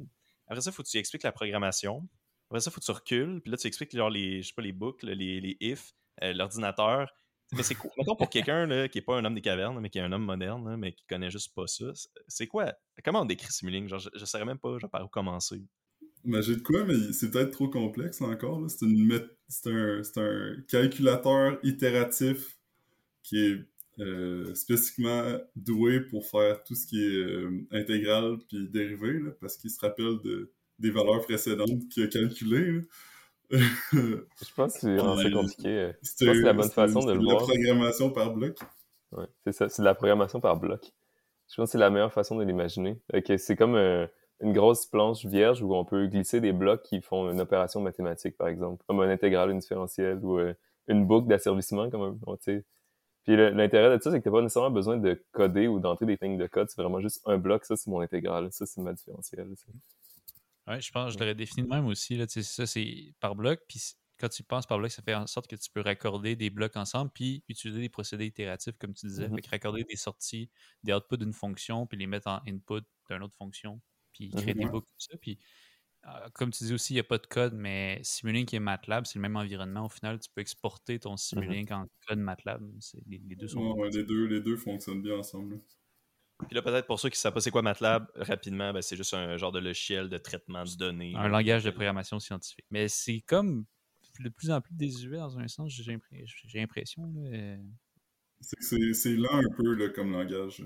[0.49, 2.09] Après ça, faut que tu expliques la programmation.
[2.51, 3.41] Après ça, faut que tu recules.
[3.43, 6.33] Puis là, tu expliques, genre, les, je sais pas, les boucles, les, les if, euh,
[6.33, 7.13] l'ordinateur.
[7.53, 7.91] Mais c'est quoi?
[7.97, 10.13] Mettons pour quelqu'un là, qui est pas un homme des cavernes, mais qui est un
[10.13, 11.87] homme moderne, là, mais qui connaît juste pas ça.
[12.29, 12.73] c'est- quoi?
[13.05, 13.89] Comment on décrit Simulink?
[13.89, 15.63] Genre, je, je saurais même pas genre, par où commencer.
[16.25, 18.69] Mais j'ai de quoi, mais c'est peut-être trop complexe là, encore.
[18.69, 22.56] C'est une c'est un, c'est un calculateur itératif
[23.29, 23.57] qui est
[23.99, 29.57] euh, spécifiquement doué pour faire tout ce qui est euh, intégral puis dérivé, là, parce
[29.57, 32.83] qu'il se rappelle de, des valeurs précédentes qu'il a calculées.
[33.93, 35.69] Je pense que c'est Ouais, compliqué.
[35.69, 35.93] euh.
[36.03, 37.43] C'est la bonne façon de c'est le la voir.
[37.45, 38.59] programmation par bloc.
[39.13, 40.93] Ouais, c'est ça, c'est de la programmation par bloc.
[41.49, 43.01] Je pense que c'est la meilleure façon de l'imaginer.
[43.15, 44.07] Ok, c'est comme euh,
[44.41, 48.37] une grosse planche vierge où on peut glisser des blocs qui font une opération mathématique,
[48.37, 50.55] par exemple, comme un intégral, une différentielle ou euh,
[50.89, 52.65] une boucle d'asservissement, comme un, sais.
[53.27, 56.17] Puis l'intérêt de ça, c'est que t'as pas nécessairement besoin de coder ou d'entrer des
[56.23, 56.71] lignes de code.
[56.71, 57.65] C'est vraiment juste un bloc.
[57.65, 58.53] Ça, c'est mon intégral.
[58.53, 59.49] Ça, c'est ma différentielle.
[59.57, 59.73] tu.
[60.71, 62.17] Ouais, je pense que je l'aurais défini de même aussi.
[62.17, 63.61] Là, tu ça, c'est par bloc.
[63.69, 63.81] Puis
[64.19, 66.77] quand tu penses par bloc, ça fait en sorte que tu peux raccorder des blocs
[66.77, 69.29] ensemble puis utiliser des procédés itératifs, comme tu disais.
[69.29, 69.35] Mhm.
[69.37, 70.49] Fait que raccorder des sorties,
[70.85, 73.81] des outputs d'une fonction, puis les mettre en input d'une autre fonction,
[74.13, 74.71] puis créer des Ouais.
[74.71, 75.17] boucles comme ça.
[75.21, 75.39] Puis,
[76.35, 79.17] comme tu dis aussi, il n'y a pas de code, mais Simulink et MATLAB, c'est
[79.17, 79.87] le même environnement.
[79.87, 82.63] Au final, tu peux exporter ton Simulink en code MATLAB.
[83.07, 85.61] Les, les deux sont ouais, les, deux, les deux fonctionnent bien ensemble.
[86.47, 88.97] Puis là, peut-être pour ceux qui ne savent pas c'est quoi MATLAB, rapidement, ben, c'est
[88.97, 91.15] juste un genre de logiciel de traitement de données.
[91.17, 92.67] un langage de programmation scientifique.
[92.71, 93.65] Mais c'est comme
[94.21, 95.99] de plus en plus désuet dans un sens, j'ai
[96.55, 97.13] l'impression.
[97.33, 97.57] Euh,
[98.41, 100.63] C'est que c'est- c'est lent un peu là, comme langage.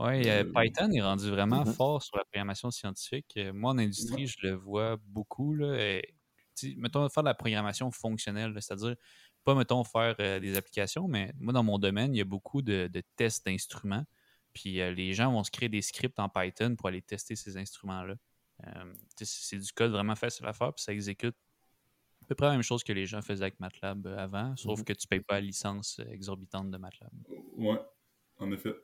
[0.00, 1.74] Euh, Euh, Python est rendu vraiment Mhm.
[1.74, 3.38] fort sur la programmation scientifique.
[3.52, 4.26] Moi, en industrie, Ouais.
[4.26, 5.54] je le vois beaucoup.
[5.54, 6.14] Là, et,
[6.76, 8.96] mettons, faire de la programmation fonctionnelle, c'est-à-dire
[9.44, 12.62] pas, mettons, faire euh, des applications, mais moi, dans mon domaine, il y a beaucoup
[12.62, 14.04] de, de tests d'instruments.
[14.54, 17.56] Puis euh, les gens vont se créer des scripts en Python pour aller tester ces
[17.56, 18.14] instruments-là.
[19.16, 21.34] C'est du code vraiment facile à faire, puis ça exécute
[22.22, 24.84] à peu près la même chose que les gens faisaient avec MATLAB avant, sauf Mhm.
[24.84, 27.12] que tu ne payes pas la licence exorbitante de MATLAB.
[27.56, 27.80] Ouais,
[28.38, 28.74] en effet.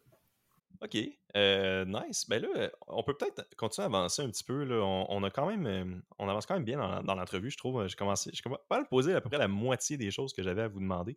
[0.83, 0.97] OK.
[1.37, 2.29] Euh, nice.
[2.29, 4.65] Ben là, euh, on peut peut-être continuer à avancer un petit peu.
[4.65, 4.77] Là.
[4.85, 5.67] On, a quand même.
[5.67, 7.87] euh, on avance quand même bien dans, l'entrevue, je trouve.
[7.89, 8.31] J'ai commencé.
[8.33, 10.81] J'ai commencé à poser à peu près la moitié des choses que j'avais à vous
[10.81, 11.17] demander.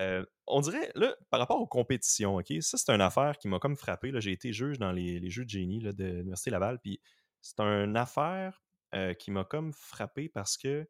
[0.00, 3.58] Euh, on dirait, là, par rapport aux compétitions, OK, ça, c'est une affaire qui m'a
[3.58, 4.12] comme frappé.
[4.20, 6.78] J'ai été juge dans les, les jeux de génie de l'Université Laval.
[6.80, 7.00] Puis
[7.40, 8.62] c'est une affaire
[9.18, 10.88] qui m'a comme frappé parce que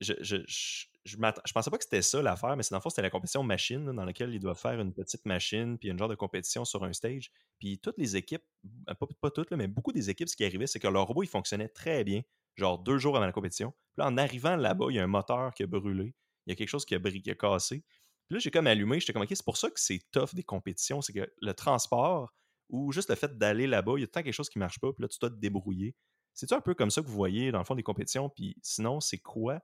[0.00, 1.16] je, je, je, je,
[1.52, 3.92] pensais pas que c'était ça l'affaire, mais c'est dans le fond, c'était la compétition machine
[3.92, 6.92] dans laquelle ils doivent faire une petite machine, puis une genre de compétition sur un
[6.92, 7.30] stage.
[7.58, 8.44] Puis toutes les équipes,
[8.88, 11.06] euh, pas, pas toutes, là, mais beaucoup des équipes, ce qui arrivait, c'est que leur
[11.06, 12.22] robot, il fonctionnait très bien,
[12.56, 13.72] genre deux jours avant la compétition.
[13.92, 16.14] Puis là, en arrivant là-bas, il y a un moteur qui a brûlé,
[16.46, 17.84] il y a quelque chose qui a, qui a cassé.
[18.26, 20.44] Puis là, j'ai comme allumé, j'étais comme, OK, c'est pour ça que c'est tough des
[20.44, 22.32] compétitions, c'est que le transport
[22.68, 24.92] ou juste le fait d'aller là-bas, il y a temps quelque chose qui marche pas,
[24.92, 25.96] puis là, tu dois te débrouiller.
[26.32, 28.28] C'est-tu un peu comme ça que vous voyez, dans le fond, des compétitions?
[28.28, 29.60] Puis sinon, c'est quoi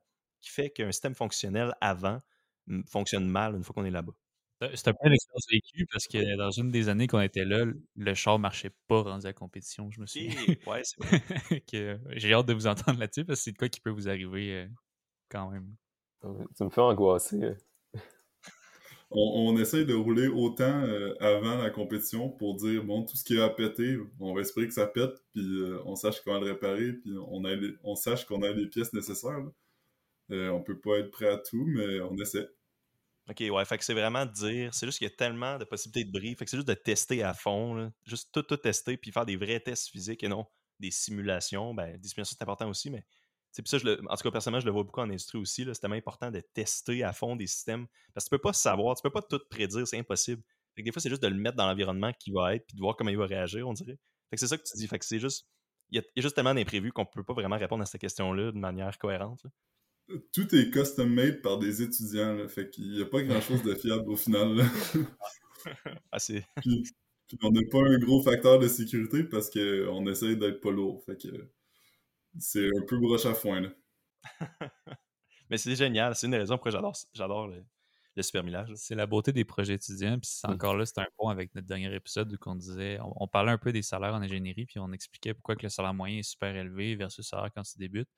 [0.46, 2.20] qui fait qu'un système fonctionnel avant
[2.86, 4.12] fonctionne mal une fois qu'on est là-bas?
[4.74, 8.14] C'est un peu l'expérience vécue parce que dans une des années qu'on était là, le
[8.14, 10.06] char marchait pas rendu à la compétition, je me
[10.66, 11.20] ouais, vrai.
[11.70, 13.90] Que, euh, J'ai hâte de vous entendre là-dessus parce que c'est de quoi qui peut
[13.90, 14.66] vous arriver euh,
[15.28, 15.74] quand même.
[16.56, 17.42] Tu me fais angoisser.
[17.42, 17.54] euh.
[19.10, 23.22] On, on essaye de rouler autant euh, avant la compétition pour dire, bon, tout ce
[23.24, 26.46] qui a pété, on va espérer que ça pète, puis euh, on sache comment le
[26.52, 29.38] réparer, puis on, a les- on sache qu'on a les pièces nécessaires.
[29.38, 29.50] là.
[30.30, 32.48] Euh, on peut pas être prêt à tout, mais on essaie.
[33.28, 35.64] OK, ouais, fait que c'est vraiment de dire, c'est juste qu'il y a tellement de
[35.64, 38.96] possibilités de bris, fait que c'est juste de tester à fond, juste tout, tout tester,
[38.96, 40.46] puis faire des vrais tests physiques et non
[40.78, 41.74] des simulations.
[41.74, 43.04] Ben, des simulations, c'est important aussi, mais
[43.64, 46.30] ça, en tout cas, personnellement, je le vois beaucoup en industrie aussi, c'est tellement important
[46.30, 49.22] de tester à fond des systèmes, parce que tu peux pas savoir, tu peux pas
[49.22, 50.42] tout prédire, c'est impossible.
[50.74, 52.76] Fait que des fois, c'est juste de le mettre dans l'environnement qui va être, puis
[52.76, 53.98] de voir comment il va réagir, on dirait.
[54.30, 55.48] Fait que c'est ça que tu dis, fait que c'est juste,
[55.90, 58.58] il y, a, juste tellement d'imprévus qu'on peut pas vraiment répondre à cette question-là de
[58.58, 59.42] manière cohérente.
[60.32, 63.62] Tout est custom made par des étudiants, là, fait qu'il n'y a pas grand chose
[63.62, 64.58] de fiable au final.
[66.12, 66.44] ah, c'est...
[66.62, 66.84] Puis,
[67.28, 71.02] puis on n'a pas un gros facteur de sécurité parce qu'on essaye d'être pas lourd.
[71.04, 71.28] Fait que
[72.38, 73.60] c'est un peu broche à foin.
[73.60, 73.70] Là.
[75.50, 76.14] Mais c'est génial.
[76.14, 77.64] C'est une des raisons pour j'adore, j'adore le,
[78.16, 78.72] le supermillage.
[78.76, 80.18] C'est la beauté des projets étudiants.
[80.20, 80.52] Puis c'est Mmh.
[80.52, 83.52] encore là, c'est un pont avec notre dernier épisode où on disait, on, on parlait
[83.52, 86.22] un peu des salaires en ingénierie, puis on expliquait pourquoi que le salaire moyen est
[86.22, 88.08] super élevé versus le salaire quand tu débutes.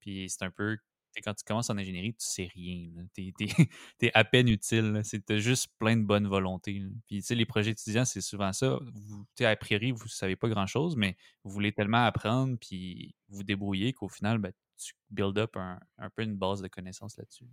[0.00, 0.76] Puis c'est un peu,
[1.20, 2.90] quand tu commences en ingénierie, tu sais rien.
[3.14, 3.32] t'es-
[3.98, 5.02] t'es à peine utile.
[5.26, 6.78] t'as juste plein de bonne volonté.
[6.78, 6.88] là.
[7.06, 8.78] Puis tu sais, les projets étudiants, c'est souvent ça.
[8.94, 13.92] Vous, a priori, vous savez pas grand-chose, mais vous voulez tellement apprendre puis vous débrouiller
[13.92, 17.46] qu'au final, ben, tu build up un, un peu une base de connaissances là-dessus.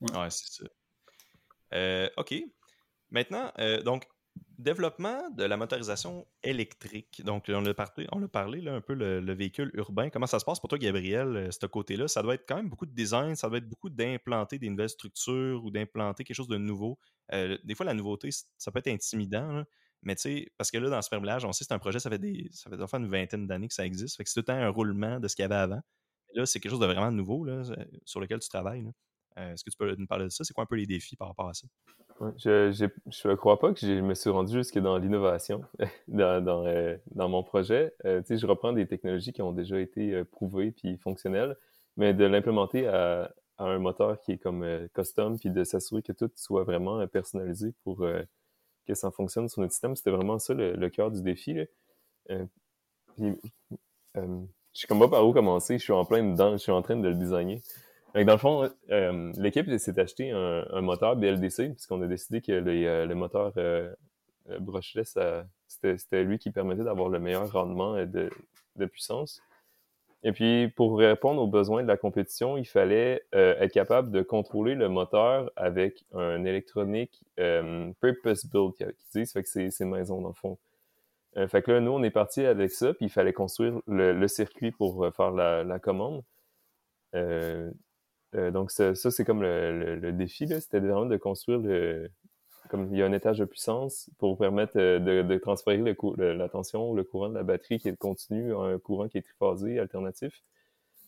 [0.00, 0.64] Ouais, c'est ça.
[1.74, 2.34] Euh, OK.
[3.10, 4.06] Maintenant, euh, donc,
[4.58, 7.22] développement de la motorisation électrique.
[7.24, 10.10] Donc, on a parlé, là, un peu le, le véhicule urbain.
[10.10, 12.08] Comment ça se passe pour toi, Gabriel, euh, ce côté-là?
[12.08, 14.90] Ça doit être quand même beaucoup de design, ça doit être beaucoup d'implanter des nouvelles
[14.90, 16.98] structures ou d'implanter quelque chose de nouveau.
[17.32, 19.64] Euh, des fois, la nouveauté, ça peut être intimidant,
[20.02, 21.98] mais tu sais, parce que là, dans le supermillage, on sait que c'est un projet,
[21.98, 24.16] ça fait des, ça fait faire une vingtaine d'années que ça existe.
[24.16, 25.80] Fait que c'est tout le temps un roulement de ce qu'il y avait avant.
[26.34, 28.86] Là, c'est quelque chose de vraiment nouveau là, euh, sur lequel tu travailles.
[29.36, 30.44] Est-ce que tu peux nous parler de ça?
[30.44, 31.66] C'est quoi un peu les défis par rapport à ça?
[32.20, 32.84] Ouais, je,
[33.28, 35.62] ne crois pas que je me suis rendu jusque dans l'innovation
[36.08, 37.94] dans, dans, euh, dans mon projet.
[38.04, 41.56] Euh, sais, je reprends des technologies qui ont déjà été euh, prouvées puis fonctionnelles,
[41.96, 46.02] mais de l'implémenter à, à un moteur qui est comme euh, custom puis de s'assurer
[46.02, 48.04] que tout soit vraiment personnalisé pour
[48.86, 51.56] que ça fonctionne sur notre système, c'était vraiment ça le, cœur du défi.
[52.28, 53.34] Je
[54.74, 57.08] sais comme pas par où commencer, je suis en plein je suis en train de
[57.08, 57.60] le designer.
[58.14, 62.52] Que dans le fond, euh, l'équipe s'est acheté un, moteur BLDC, puisqu'on a décidé que
[62.52, 63.94] les, euh, le moteur euh,
[64.50, 65.16] euh, brushless,
[65.68, 68.30] c'était lui qui permettait d'avoir le meilleur rendement euh, de,
[68.76, 69.40] de puissance.
[70.22, 74.20] Et puis, pour répondre aux besoins de la compétition, il fallait euh, être capable de
[74.20, 80.28] contrôler le moteur avec un électronique euh, purpose-built, qui disent, fait que c'est maison dans
[80.28, 80.58] le fond.
[81.38, 84.28] Euh, fait que là, nous, on est parti avec ça, puis il fallait construire le,
[84.28, 86.22] circuit pour euh, faire la commande.
[88.34, 90.46] Euh, donc, ça, ça, c'est comme le, le- le défi.
[90.48, 92.10] C'était vraiment de construire le.
[92.70, 96.32] Comme il y a un étage de puissance pour permettre euh, de, de transférer le
[96.34, 99.22] la tension le courant de la batterie qui est continu à un courant qui est
[99.22, 100.42] triphasé, alternatif.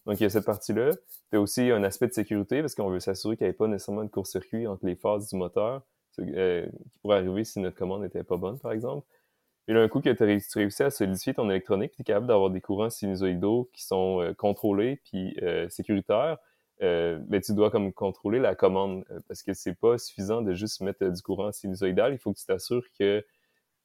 [0.07, 0.91] Donc, il y a cette partie-là.
[1.33, 3.55] Il y a aussi un aspect de sécurité parce qu'on veut s'assurer qu'il n'y ait
[3.55, 5.83] pas nécessairement de court-circuit entre les phases du moteur
[6.21, 9.07] euh, qui pourrait arriver si notre commande n'était pas bonne, par exemple.
[9.69, 12.51] Et là, un coup que tu réussi, à solidifier ton électronique, tu es capable d'avoir
[12.51, 16.39] des courants sinusoïdaux qui sont euh, contrôlés puis euh, sécuritaires,
[16.83, 20.55] euh, mais tu dois comme contrôler la commande euh, parce que c'est pas suffisant de
[20.55, 22.13] juste mettre euh, du courant sinusoïdal.
[22.13, 23.25] Il faut que tu t'assures que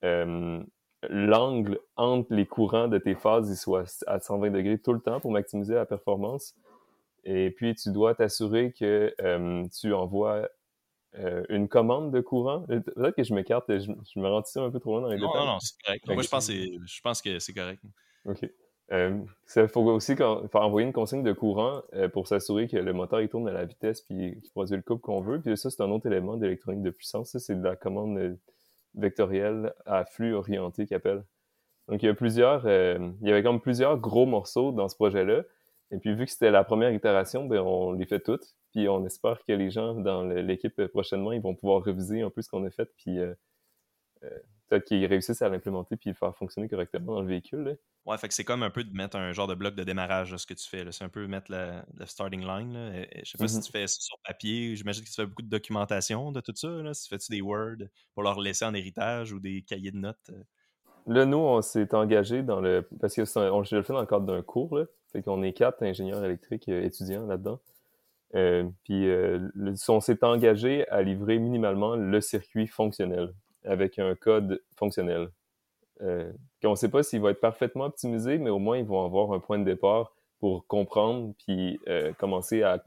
[0.04, 0.64] euh,
[1.10, 5.20] l'angle entre les courants de tes phases il soit à 120 degrés tout le temps
[5.20, 6.56] pour maximiser la performance.
[7.24, 9.14] Et puis, tu dois t'assurer que
[9.80, 10.48] tu envoies
[11.50, 12.62] une commande de courant.
[12.68, 15.18] Peut-être que je m'écarte, je, je me rends ici un peu trop loin dans les
[15.18, 15.46] Non, détails.
[15.46, 16.08] non, non, c'est correct.
[16.08, 17.82] Moi, je pense, que c'est- je pense que c'est correct.
[18.26, 18.50] OK.
[18.94, 22.94] Euh, ça faut aussi faire envoyer une consigne de courant euh, pour s'assurer que le
[22.94, 25.42] moteur il tourne à la vitesse puis qu'il produit le couple qu'on veut.
[25.42, 27.38] Puis ça, c'est un autre élément d'électronique de puissance.
[27.38, 28.36] C'est de la commande euh,
[28.96, 31.24] vectorielle à flux orienté qu'ils appellent.
[31.88, 34.96] Donc, il y a plusieurs, euh, il y avait comme plusieurs gros morceaux dans ce
[34.96, 35.44] projet-là.
[35.92, 38.56] Et puis, vu que c'était la première itération, ben, on les fait toutes.
[38.72, 42.30] Puis, on espère que les gens dans l'équipe euh, prochainement, ils vont pouvoir reviser un
[42.30, 42.90] peu ce qu'on a fait.
[42.98, 43.34] Puis, euh,
[44.24, 47.60] euh, peut-être qu'ils réussissent à l'implémenter puis le faire fonctionner correctement dans le véhicule.
[47.64, 47.72] là.
[48.06, 50.32] Ouais, fait que c'est comme un peu de mettre un genre de bloc de démarrage,
[50.32, 50.86] là, ce que tu fais.
[50.92, 52.74] C'est un peu mettre la, la starting line.
[52.74, 53.00] Là.
[53.00, 53.64] Et- et Je sais pas si Mhm.
[53.64, 54.76] tu fais ça sur papier.
[54.76, 56.70] J'imagine que tu fais beaucoup de documentation de tout ça.
[56.70, 56.94] Là.
[56.94, 57.78] Si tu fais-tu des Word
[58.14, 60.30] pour leur laisser en héritage ou des cahiers de notes.
[60.30, 60.44] euh?
[61.08, 62.88] Là, nous, on s'est engagé dans le.
[63.00, 64.86] Parce que un- on, je le fais dans le cadre d'un cours, là.
[65.12, 67.60] Fait qu'on est quatre ingénieurs électriques euh, étudiants là-dedans.
[68.36, 69.50] Euh, puis euh,
[69.88, 73.34] on s'est engagé à livrer minimalement le circuit fonctionnel
[73.68, 75.30] avec un code fonctionnel.
[76.02, 79.04] Euh, qu'on ne sait pas s'il va être parfaitement optimisé, mais au moins ils vont
[79.04, 82.84] avoir un point de départ pour comprendre puis euh, commencer à,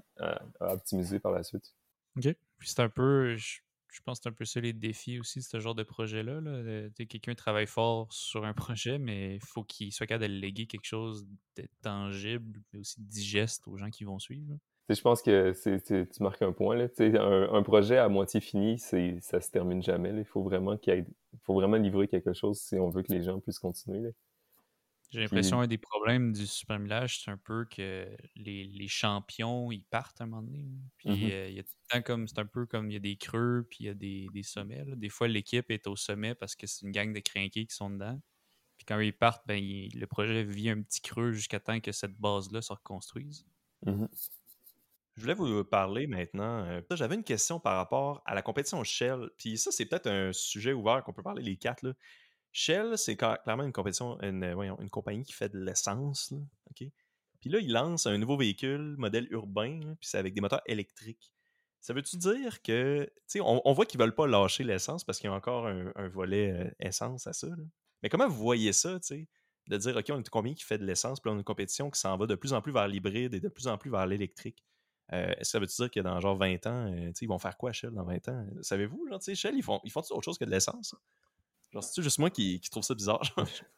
[0.61, 1.75] optimiser par la suite.
[2.17, 2.35] OK.
[2.59, 3.59] Puis c'est un peu, je,
[4.05, 6.41] pense que c'est un peu ça les défis aussi de ce genre de projet-là.
[7.09, 10.87] Quelqu'un travaille fort sur un projet, mais il faut qu'il soit capable de léguer quelque
[10.87, 11.27] chose
[11.57, 14.57] de tangible, mais aussi digeste aux gens qui vont suivre.
[14.95, 16.77] Je pense que c'est, tu marques un point.
[16.77, 16.89] Là.
[16.99, 20.13] Un, un projet à moitié fini, c'est, ça se termine jamais.
[20.13, 20.19] là.
[20.21, 21.07] Il faut vraiment, qu'il ait-
[21.43, 24.01] faut vraiment livrer quelque chose si on veut que les gens puissent continuer.
[24.01, 24.11] là.
[25.13, 29.73] J'ai l'impression un des problèmes du Super Millage, c'est un peu que les, les champions,
[29.73, 30.69] ils partent à un moment donné.
[30.99, 31.31] Puis Mhm.
[31.33, 33.01] euh, il y a tout le temps comme, c'est un peu comme il y a
[33.01, 34.85] des creux, puis il y a des, des sommets.
[34.85, 34.95] là.
[34.95, 37.91] Des fois, l'équipe est au sommet parce que c'est une gang de crinqués qui sont
[37.91, 38.21] dedans.
[38.77, 41.91] Puis quand ils partent, ben, il- le projet vit un petit creux jusqu'à temps que
[41.93, 43.45] cette base-là se reconstruise.
[43.85, 44.09] Mhm.
[45.17, 46.65] Je voulais vous parler maintenant.
[46.65, 49.31] euh, J'avais une question par rapport à la compétition Shell.
[49.37, 51.83] Puis ça, c'est peut-être un sujet ouvert qu'on peut parler les quatre.
[51.83, 51.93] Là.
[52.53, 56.33] Shell, c'est clairement une compétition, une, euh, voyons, une compagnie qui fait de l'essence.
[56.75, 61.33] Puis là, ils lancent un nouveau véhicule, modèle urbain, puis c'est avec des moteurs électriques.
[61.81, 65.31] Ça veut-tu dire que, tu sais, on, voit qu'ils veulent pas lâcher l'essence parce qu'il
[65.31, 67.49] y a encore un, volet euh, essence à ça.
[68.03, 69.29] Mais comment vous voyez ça, tu sais,
[69.69, 71.45] de dire, OK, on est une compagnie qui fait de l'essence, puis on a une
[71.45, 73.91] compétition qui s'en va de plus en plus vers l'hybride et de plus en plus
[73.91, 74.63] vers l'électrique?
[75.13, 77.29] Euh, Est-ce que ça veut dire que dans genre 20 ans, euh, tu sais, ils
[77.29, 78.47] vont faire quoi, Shell, dans 20 ans?
[78.63, 80.95] Savez-vous, genre, tu sais, Shell, ils font, ils font autre chose que de l'essence?
[81.73, 83.23] Genre, c'est juste moi qui, qui trouve ça bizarre.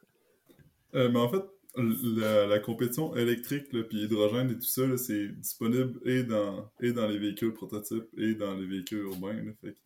[0.95, 1.43] Euh, mais en fait,
[1.75, 6.93] la, la compétition électrique, là, puis hydrogène et tout ça, c'est disponible et dans, et
[6.93, 9.33] dans les véhicules prototypes et dans les véhicules urbains.
[9.43, 9.53] là.
[9.63, 9.79] Fait que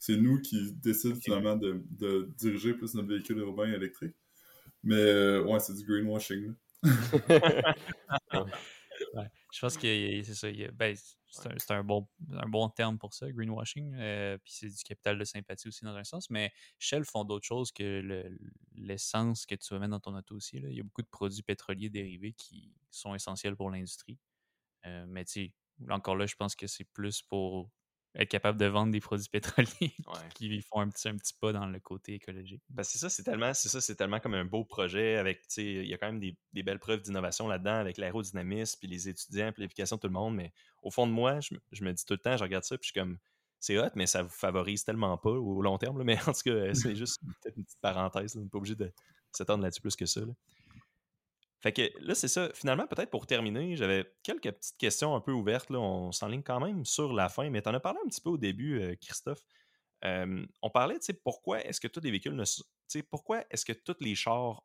[0.00, 4.16] c'est nous qui décidons finalement de, de diriger plus notre véhicule urbain électrique.
[4.82, 6.52] Mais euh, ouais, c'est du greenwashing.
[6.82, 6.82] là.
[9.14, 9.30] Ouais.
[9.52, 10.48] Je pense que c'est ça.
[10.72, 10.94] ben,
[11.30, 13.94] c'est un, bon, un bon terme pour ça, greenwashing.
[13.94, 16.30] euh, puis c'est du capital de sympathie aussi dans un sens.
[16.30, 18.38] Mais Shell font d'autres choses que le-
[18.74, 20.58] l'essence que tu mettre dans ton auto aussi.
[20.58, 20.68] là.
[20.70, 24.18] Il y a beaucoup de produits pétroliers dérivés qui sont essentiels pour l'industrie.
[24.86, 25.52] Euh, mais tu sais,
[25.90, 27.70] encore là, je pense que c'est plus pour
[28.14, 30.28] être capable de vendre des produits pétroliers Ouais.
[30.34, 32.62] qui font un petit, un petit pas dans le côté écologique.
[32.70, 35.46] Ben, c'est ça, c'est tellement, c'est ça, c'est tellement comme un beau projet avec, tu
[35.54, 38.88] sais, il y a quand même des, des belles preuves d'innovation là-dedans avec l'aérodynamisme, puis
[38.88, 40.34] les étudiants, puis l'implication de tout le monde.
[40.34, 40.52] Mais
[40.82, 42.76] au fond de moi, je, me- je me dis tout le temps, je regarde ça,
[42.78, 43.18] puis je suis comme,
[43.60, 45.98] c'est hot, mais ça vous favorise tellement pas au long terme.
[45.98, 46.04] là.
[46.04, 48.34] mais en tout cas, c'est juste peut-être une petite parenthèse.
[48.34, 48.40] là.
[48.40, 48.92] On n'est pas obligé de
[49.32, 50.20] s'attendre là-dessus plus que ça.
[50.20, 50.32] là.
[51.60, 52.50] Fait que là, c'est ça.
[52.54, 55.70] Finalement, peut-être pour terminer, j'avais quelques petites questions un peu ouvertes.
[55.70, 55.80] Là.
[55.80, 58.30] On s'enligne quand même sur la fin, mais tu en as parlé un petit peu
[58.30, 59.42] au début, euh, Christophe.
[60.62, 62.42] On parlait, tu sais, pourquoi est-ce que tous les véhicules ne.
[62.42, 64.62] s- Tu sais, pourquoi est-ce que tous les chars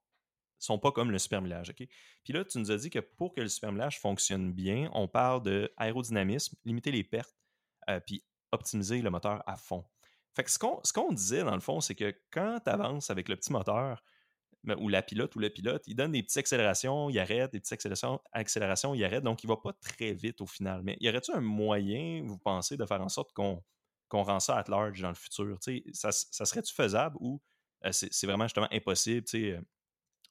[0.60, 1.88] sont pas comme le supermillage, OK?
[2.24, 5.41] Puis là, tu nous as dit que pour que le supermillage fonctionne bien, on parle
[5.44, 7.36] de aérodynamisme, limiter les pertes,
[7.89, 9.84] euh, puis optimiser le moteur à fond.
[10.36, 13.10] Fait que ce qu'on ce qu'on disait, dans le fond, c'est que quand tu avances
[13.10, 14.04] avec le petit moteur,
[14.80, 17.74] ou la pilote ou le pilote, il donne des petites accélérations, il arrête, des petites
[17.74, 20.82] accélérations, accélérations il arrête, donc il va pas très vite au final.
[20.84, 23.61] Mais y aurait-il un moyen, vous pensez, de faire en sorte qu'on
[24.09, 25.59] qu'on rend ça à large dans le futur?
[25.59, 27.41] Tu sais, ça, ça serait-tu faisable ou
[27.86, 29.24] euh, c'est c'est vraiment justement impossible?
[29.26, 29.61] Tu sais, euh,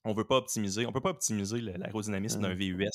[0.05, 2.89] on veut pas optimiser, on peut pas optimiser l'aérodynamisme d'un VUS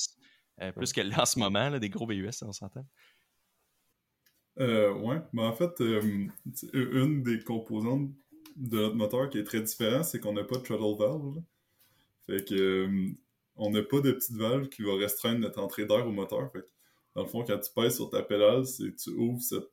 [0.60, 2.84] euh, plus que là, en ce moment, là, des gros VUS, on s'entend?
[4.58, 6.28] Euh, ouais, mais en fait, euh,
[6.72, 8.10] une des composantes
[8.58, 11.42] de notre moteur qui est très différente, c'est qu'on n'a pas de throttle valve.
[12.26, 13.10] Fait que euh,
[13.56, 16.50] on n'a pas de petite valve qui va restreindre notre entrée d'air au moteur.
[16.52, 16.68] Fait que,
[17.14, 19.70] dans le fond, quand tu pèses sur ta pédale, c'est tu ouvres cette.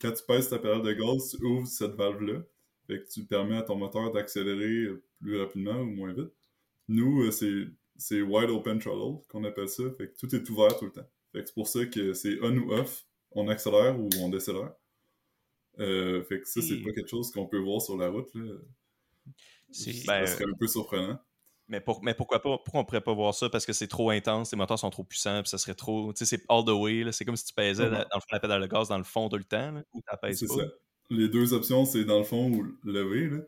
[0.00, 2.42] Quand tu pèses ta pédale de gaz, tu ouvres cette valve-là.
[2.86, 4.88] Fait que tu permets à ton moteur d'accélérer
[5.20, 6.32] plus rapidement ou moins vite.
[6.88, 9.84] Nous, euh, c'est c'est wide open throttle qu'on appelle ça.
[9.98, 11.08] Fait que tout est ouvert tout le temps.
[11.32, 13.04] Fait que c'est pour ça que c'est on ou off.
[13.32, 14.72] On accélère ou on décélère.
[15.80, 18.28] Euh, fait que ça, c'est Et- pas quelque chose qu'on peut voir sur la route.
[18.34, 18.54] Là.
[19.70, 21.18] C'est- Ça Ben, serait un peu surprenant.
[21.70, 22.56] Mais, pour- mais pourquoi pas?
[22.58, 23.50] Pourquoi on pourrait pas voir ça?
[23.50, 26.12] Parce que c'est trop intense, les moteurs sont trop puissants, puis ça serait trop.
[26.14, 27.04] Tu sais, c'est all the way.
[27.12, 27.90] C'est comme si tu pesais Mhm.
[27.90, 29.82] dans dans le fond la pédale de gaz dans le fond tout le temps, là,
[29.92, 30.54] ou tu C'est pas.
[30.54, 30.62] ça.
[31.10, 33.28] Les deux options, c'est dans le fond ou lever.
[33.28, 33.38] Là.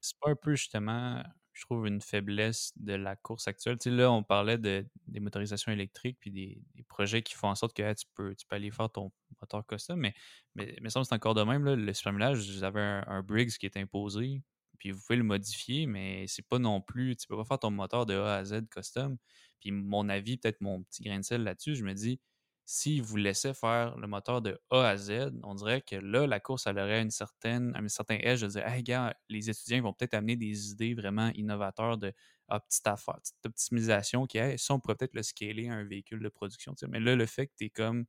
[0.00, 1.22] c'est pas un peu justement,
[1.56, 3.78] je trouve, une faiblesse de la course actuelle.
[3.78, 7.54] Tu sais, là, on parlait de, des motorisations électriques puis des, projets qui font en
[7.54, 10.14] sorte que tu, peux, tu peux aller faire ton moteur custom, mais,
[10.54, 11.64] mais, mais ça, c'est encore de même.
[11.64, 14.42] Là, le supermillage, vous avez un, un Briggs qui est imposé,
[14.78, 17.70] puis vous pouvez le modifier, mais c'est pas non plus, tu peux pas faire ton
[17.70, 19.16] moteur de A à Z custom.
[19.60, 22.20] Puis mon avis, peut-être mon petit grain de sel là-dessus, je me dis,
[22.66, 26.40] s'ils vous laissaient faire le moteur de A à Z, on dirait que là, la
[26.40, 29.82] course, elle aurait une certaine, un certain edge de dire, hey, gars, les étudiants ils
[29.82, 32.12] vont peut-être amener des idées vraiment innovateurs de
[32.48, 35.84] ah, petite affaire, petite optimisation qui, hey, ça, on pourrait peut-être le scaler à un
[35.84, 36.74] véhicule de production.
[36.88, 38.04] Mais là, le fait que tu es comme,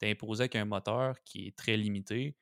[0.00, 2.36] tu imposé avec un moteur qui est très limité,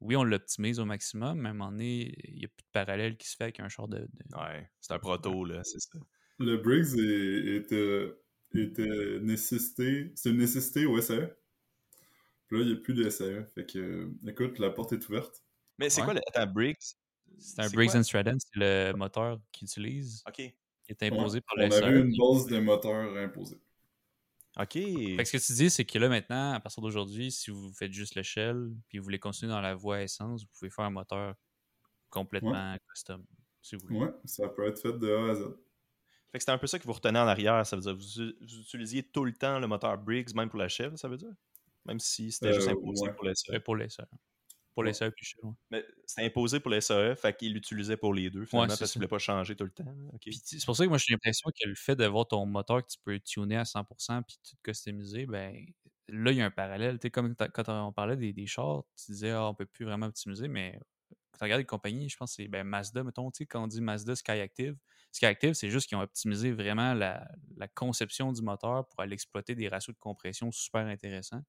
[0.00, 2.70] oui, on l'optimise au maximum, mais à un moment donné, il n'y a plus de
[2.72, 3.98] parallèle qui se fait avec un char de.
[4.00, 5.98] de- Ouais, c'est un proto, là, c'est ça.
[6.38, 8.21] Le Briggs est, est, euh,
[8.56, 10.12] euh, nécessité.
[10.14, 11.34] C'est une nécessité au SAE.
[12.46, 13.44] Puis là, il n'y a plus de SAE.
[13.54, 15.42] Fait que, euh, écoute, la porte est ouverte.
[15.78, 16.04] Mais c'est Ouais.
[16.06, 16.20] quoi le.
[16.34, 16.76] Attends, Briggs?
[17.38, 20.34] C'est un Briggs and Stratton, c'est le moteur qu'ils utilisent, OK.
[20.36, 20.52] qui
[20.88, 21.42] est imposé Ouais.
[21.42, 21.84] par On le SAE.
[21.84, 23.56] avait une base de moteur imposée.
[24.60, 24.72] OK.
[24.74, 27.72] Fait que ce que tu dis, c'est que là, maintenant, à partir d'aujourd'hui, si vous
[27.72, 30.84] faites juste le shell, puis vous voulez continuer dans la voie essence, vous pouvez faire
[30.84, 31.34] un moteur
[32.10, 33.24] complètement custom,
[33.62, 34.00] si vous voulez.
[34.00, 35.44] Ouais, ça peut être fait de A à Z.
[36.32, 37.64] Fait que c'était un peu ça que vous retenez en arrière.
[37.66, 38.02] Ça veut dire vous,
[38.40, 41.32] vous utilisiez tout le temps le moteur Briggs, même pour la Shell, ça veut dire?
[41.86, 43.12] Même si c'était Euh, juste imposé ouais.
[43.14, 43.52] pour le SAE.
[43.52, 44.06] Ouais, pour les SAE.
[44.74, 44.94] Pour les Ouais.
[44.94, 45.52] SAE puis shell, ouais.
[45.70, 48.90] Mais c'était imposé pour le SAE, fait qu'il l'utilisait pour les deux, finalement, Ouais, parce
[48.92, 49.84] qu'il voulait pas changer tout le temps.
[49.84, 49.92] là.
[50.14, 50.20] OK.
[50.24, 52.82] Puis t- c'est pour ça que moi j'ai l'impression que le fait d'avoir ton moteur
[52.82, 55.54] que tu peux tuner à 100% puis tout customiser, ben
[56.08, 56.98] là, il y a un parallèle.
[57.12, 60.48] Comme quand on parlait des, des chars, tu disais, ah, on peut plus vraiment optimiser,
[60.48, 60.78] mais
[61.32, 63.62] quand tu regardes les compagnies, je pense que c'est ben, Mazda, mettons, tu sais, quand
[63.64, 64.76] on dit Mazda Skyactiv,
[65.12, 69.54] Skyactiv, c'est juste qu'ils ont optimisé vraiment la, la, conception du moteur pour aller exploiter
[69.54, 71.42] des ratios de compression super intéressants.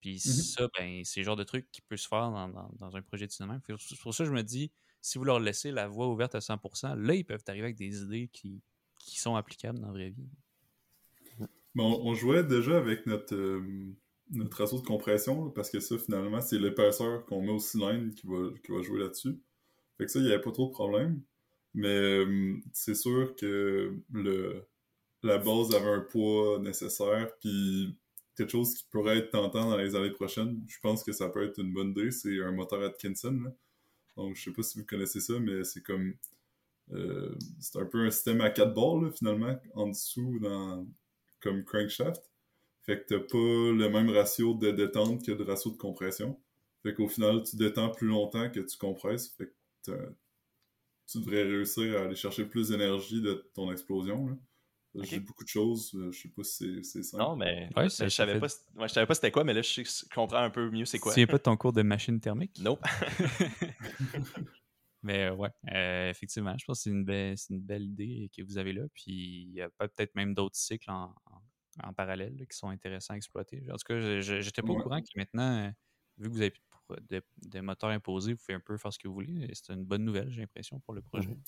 [0.00, 0.20] Puis Mhm.
[0.20, 3.02] ça, ben, c'est le genre de truc qui peut se faire dans, dans- dans un
[3.02, 3.60] projet de cinéma.
[3.78, 6.40] C'est pour ça que je me dis, si vous leur laissez la voie ouverte à
[6.40, 8.62] 100%, là, ils peuvent arriver avec des idées qui,
[8.98, 10.28] qui sont applicables dans la vraie vie.
[11.76, 13.94] On, on jouait déjà avec notre, euh,
[14.30, 18.14] notre ratio de compression, là, parce que ça, finalement, c'est l'épaisseur qu'on met au cylindre
[18.14, 19.40] qui va, qui va jouer là-dessus.
[19.98, 21.22] Fait que ça, il n'y avait pas trop de problème.
[21.74, 24.64] Mais euh, c'est sûr que le,
[25.22, 27.96] la base avait un poids nécessaire, puis
[28.36, 31.44] quelque chose qui pourrait être tentant dans les années prochaines, je pense que ça peut
[31.44, 33.40] être une bonne idée, c'est un moteur Atkinson.
[33.44, 33.52] là.
[34.16, 36.14] Donc, je sais pas si vous connaissez ça, mais c'est comme...
[36.92, 40.86] euh, c'est un peu un système à quatre barres, là, finalement, en dessous, dans,
[41.40, 42.30] comme crankshaft.
[42.82, 46.38] Fait que t'as pas le même ratio de détente que de ratio de compression.
[46.82, 49.28] Fait qu'au final, tu détends plus longtemps que tu compresses.
[49.28, 49.92] Fait que
[51.06, 54.28] tu devrais réussir à aller chercher plus d'énergie de ton explosion.
[54.28, 54.36] Là.
[55.02, 55.90] J'ai beaucoup de choses.
[55.96, 57.22] euh, Je sais pas si c'est- c'est simple.
[57.24, 59.32] Non, mais Ouais, mais ça- je ça savais fait- pas, ouais, je savais pas c'était
[59.32, 59.82] quoi, mais là, je,
[60.14, 61.12] comprends un peu mieux c'est quoi.
[61.12, 62.58] Tu viens pas de ton cours de machine thermique?
[62.60, 62.80] Nope.
[65.02, 68.30] Mais euh, ouais, euh, effectivement, je pense que c'est une, belle, c'est une belle idée
[68.34, 68.84] que vous avez là.
[68.94, 72.68] Puis il y a peut-être même d'autres cycles en, en- en parallèle là, qui sont
[72.68, 73.62] intéressants à exploiter.
[73.70, 75.70] En tout cas, je- je n'étais pas au courant que maintenant,
[76.16, 78.76] vu que vous avez plus de pro- de, de moteurs imposés, vous pouvez un peu
[78.76, 79.48] faire ce que vous voulez.
[79.52, 81.28] C'est une bonne nouvelle, j'ai l'impression, pour le projet.
[81.30, 81.40] Mhm.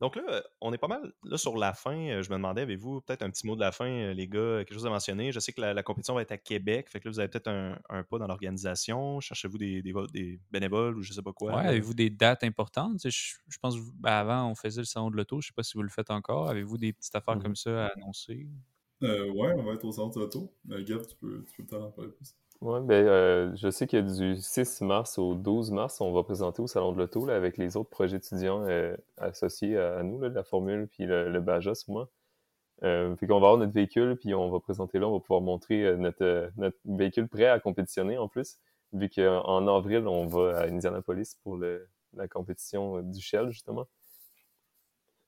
[0.00, 1.96] Donc là, euh, on est pas mal là sur la fin.
[1.96, 4.64] Euh, Je me demandais, avez-vous peut-être un petit mot de la fin, euh, les gars,
[4.64, 5.30] quelque chose à mentionner?
[5.30, 7.28] Je sais que la, la compétition va être à Québec, fait que là, vous avez
[7.28, 9.20] peut-être un, un pas dans l'organisation.
[9.20, 11.54] Cherchez-vous des, des, vo- des bénévoles ou je sais pas quoi?
[11.54, 13.00] Ouais, avez-vous des dates importantes?
[13.04, 13.10] Je,
[13.48, 15.40] je pense que ben, avant, on faisait le salon de l'auto.
[15.40, 16.48] Je sais pas si vous le faites encore.
[16.50, 17.42] Avez-vous des petites affaires Mhm.
[17.44, 18.48] comme ça à annoncer?
[19.04, 20.52] Euh, ouais, on va être au centre auto.
[20.70, 22.34] Euh, Gab, tu peux, tu peux peut-être en parler plus.
[22.62, 26.62] Ouais, ben, euh, je sais que du 6 mars au 12 mars, on va présenter
[26.62, 30.20] au Salon de l'Auto là, avec les autres projets étudiants euh, associés à, à nous,
[30.20, 32.06] là, la Formule puis le, le Baja, sûrement.
[32.84, 35.42] Euh, fait qu'on va avoir notre véhicule, puis on va présenter là, on va pouvoir
[35.42, 38.58] montrer euh, notre, euh, notre véhicule prêt à compétitionner en plus,
[38.92, 43.86] vu qu'en avril, on va à Indianapolis pour le, la compétition euh, du Shell, justement.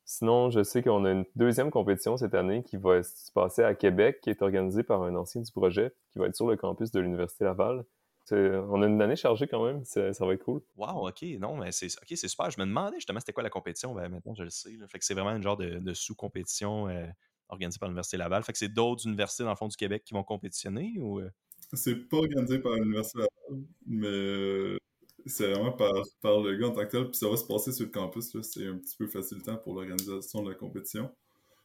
[0.05, 3.75] Sinon, je sais qu'on a une deuxième compétition cette année qui va se passer à
[3.75, 6.91] Québec, qui est organisée par un ancien du projet, qui va être sur le campus
[6.91, 7.85] de l'Université Laval.
[8.31, 10.63] On a une année chargée quand même, ça, ça va être cool.
[10.77, 12.51] Wow, ok, non, mais c'est ok, c'est super.
[12.51, 13.95] Je me demandais justement c'était quoi la compétition?
[13.95, 14.73] Ben, maintenant, je le sais.
[14.79, 14.87] là.
[14.89, 17.07] Fait que c'est vraiment une genre de, de sous-compétition euh,
[17.51, 18.43] organisée par l'Université Laval.
[18.43, 21.21] Fait que c'est d'autres universités dans le fond du Québec qui vont compétitionner ou.
[21.21, 21.31] euh?
[21.75, 24.79] C'est pas organisé par l'Université Laval, mais euh,
[25.27, 27.05] c'est vraiment par, par le gars en tant que tel.
[27.05, 28.37] Puis ça va se passer sur le campus.
[28.43, 31.15] C'est un petit peu facilitant pour l'organisation de la compétition.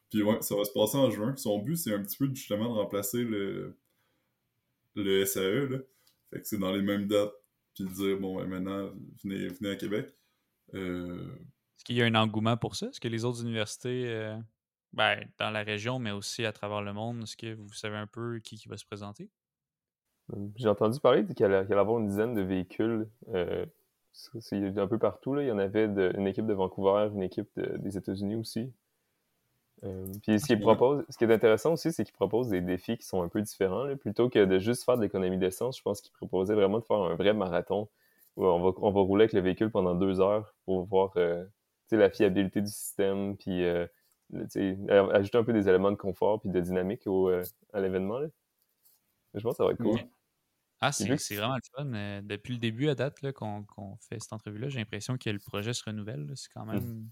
[0.09, 1.35] Puis ouais, ça va se passer en juin.
[1.35, 3.77] Son but, c'est un petit peu justement de remplacer le,
[4.95, 5.67] le SAE.
[5.67, 5.77] Là.
[6.31, 7.33] Fait que c'est dans les mêmes dates.
[7.75, 8.91] Puis de dire, bon, ben, maintenant,
[9.23, 10.13] venez, venez à Québec.
[10.73, 11.27] Euh,
[11.77, 12.87] Est-ce qu'il y a un engouement pour ça?
[12.87, 14.37] Est-ce que les autres universités, euh,
[14.93, 18.07] ben, dans la région, mais aussi à travers le monde, est-ce que vous savez un
[18.07, 19.29] peu qui, qui va se présenter?
[20.55, 23.07] J'ai entendu parler qu'il allait, avoir une dizaine de véhicules.
[23.33, 23.65] euh,
[24.13, 25.33] c'est un peu partout.
[25.33, 25.43] Là.
[25.43, 28.71] Il y en avait de- une équipe de Vancouver, une équipe de- des États-Unis aussi.
[29.85, 32.97] Euh, puis ce qu'ils proposent, ce qui est intéressant aussi, c'est qu'ils proposent des défis
[32.97, 33.83] qui sont un peu différents.
[33.83, 33.95] là.
[33.95, 36.97] Plutôt que de juste faire de l'économie d'essence, je pense qu'ils proposaient vraiment de faire
[36.97, 37.87] un vrai marathon
[38.35, 41.45] où on va, on va rouler avec le véhicule pendant deux heures pour voir euh,
[41.91, 43.87] la fiabilité du système, puis euh,
[45.11, 47.29] ajouter un peu des éléments de confort puis de dynamique au,
[47.73, 48.19] à l'événement.
[49.33, 49.97] Je pense que ça va être cool.
[50.81, 51.93] Ah, c'est c'est vraiment le fun.
[51.93, 55.29] Euh, depuis le début à date là, qu'on qu'on fait cette entrevue-là, j'ai l'impression que
[55.29, 56.25] le projet se renouvelle.
[56.25, 56.35] là.
[56.35, 57.09] C'est quand même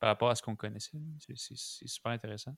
[0.00, 0.98] par rapport à ce qu'on connaissait.
[1.20, 2.54] c'est- C'est c'est super intéressant.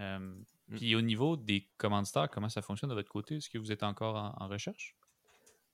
[0.00, 0.34] Euh,
[0.74, 3.36] Puis au niveau des commanditaires, comment ça fonctionne de votre côté?
[3.36, 4.96] Est-ce que vous êtes encore en, en recherche?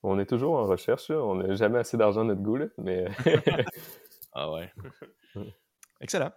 [0.03, 1.17] On est toujours en recherche, là.
[1.25, 3.07] on n'a jamais assez d'argent à notre goût, là, mais
[4.33, 4.73] Ah ouais.
[6.01, 6.33] Excellent.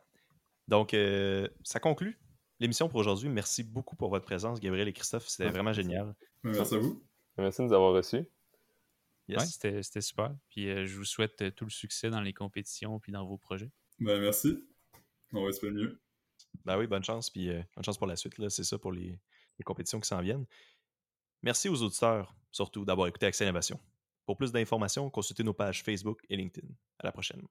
[0.70, 2.18] Donc, euh, ça conclut
[2.60, 3.28] l'émission pour aujourd'hui.
[3.30, 5.28] Merci beaucoup pour votre présence, Gabriel et Christophe.
[5.28, 5.52] C'était Ouais.
[5.52, 6.16] vraiment génial.
[6.44, 7.04] Merci à vous.
[7.38, 8.26] Merci de nous avoir reçus.
[9.28, 9.40] Yes.
[9.64, 10.36] Ouais, c'était super.
[10.50, 13.38] Puis euh, je vous souhaite euh, tout le succès dans les compétitions puis dans vos
[13.38, 13.72] projets.
[14.00, 14.58] Ben, merci.
[15.32, 16.02] On va espérer mieux.
[16.66, 18.38] Ben oui, bonne chance, puis euh, bonne chance pour la suite.
[18.38, 18.50] là.
[18.50, 19.20] C'est ça pour les,
[19.58, 20.46] les compétitions qui s'en viennent.
[21.42, 23.80] Merci aux auditeurs, surtout, d'avoir écouté Accès Innovation.
[24.26, 26.68] Pour plus d'informations, consultez nos pages Facebook et LinkedIn.
[27.00, 27.42] À la prochaine.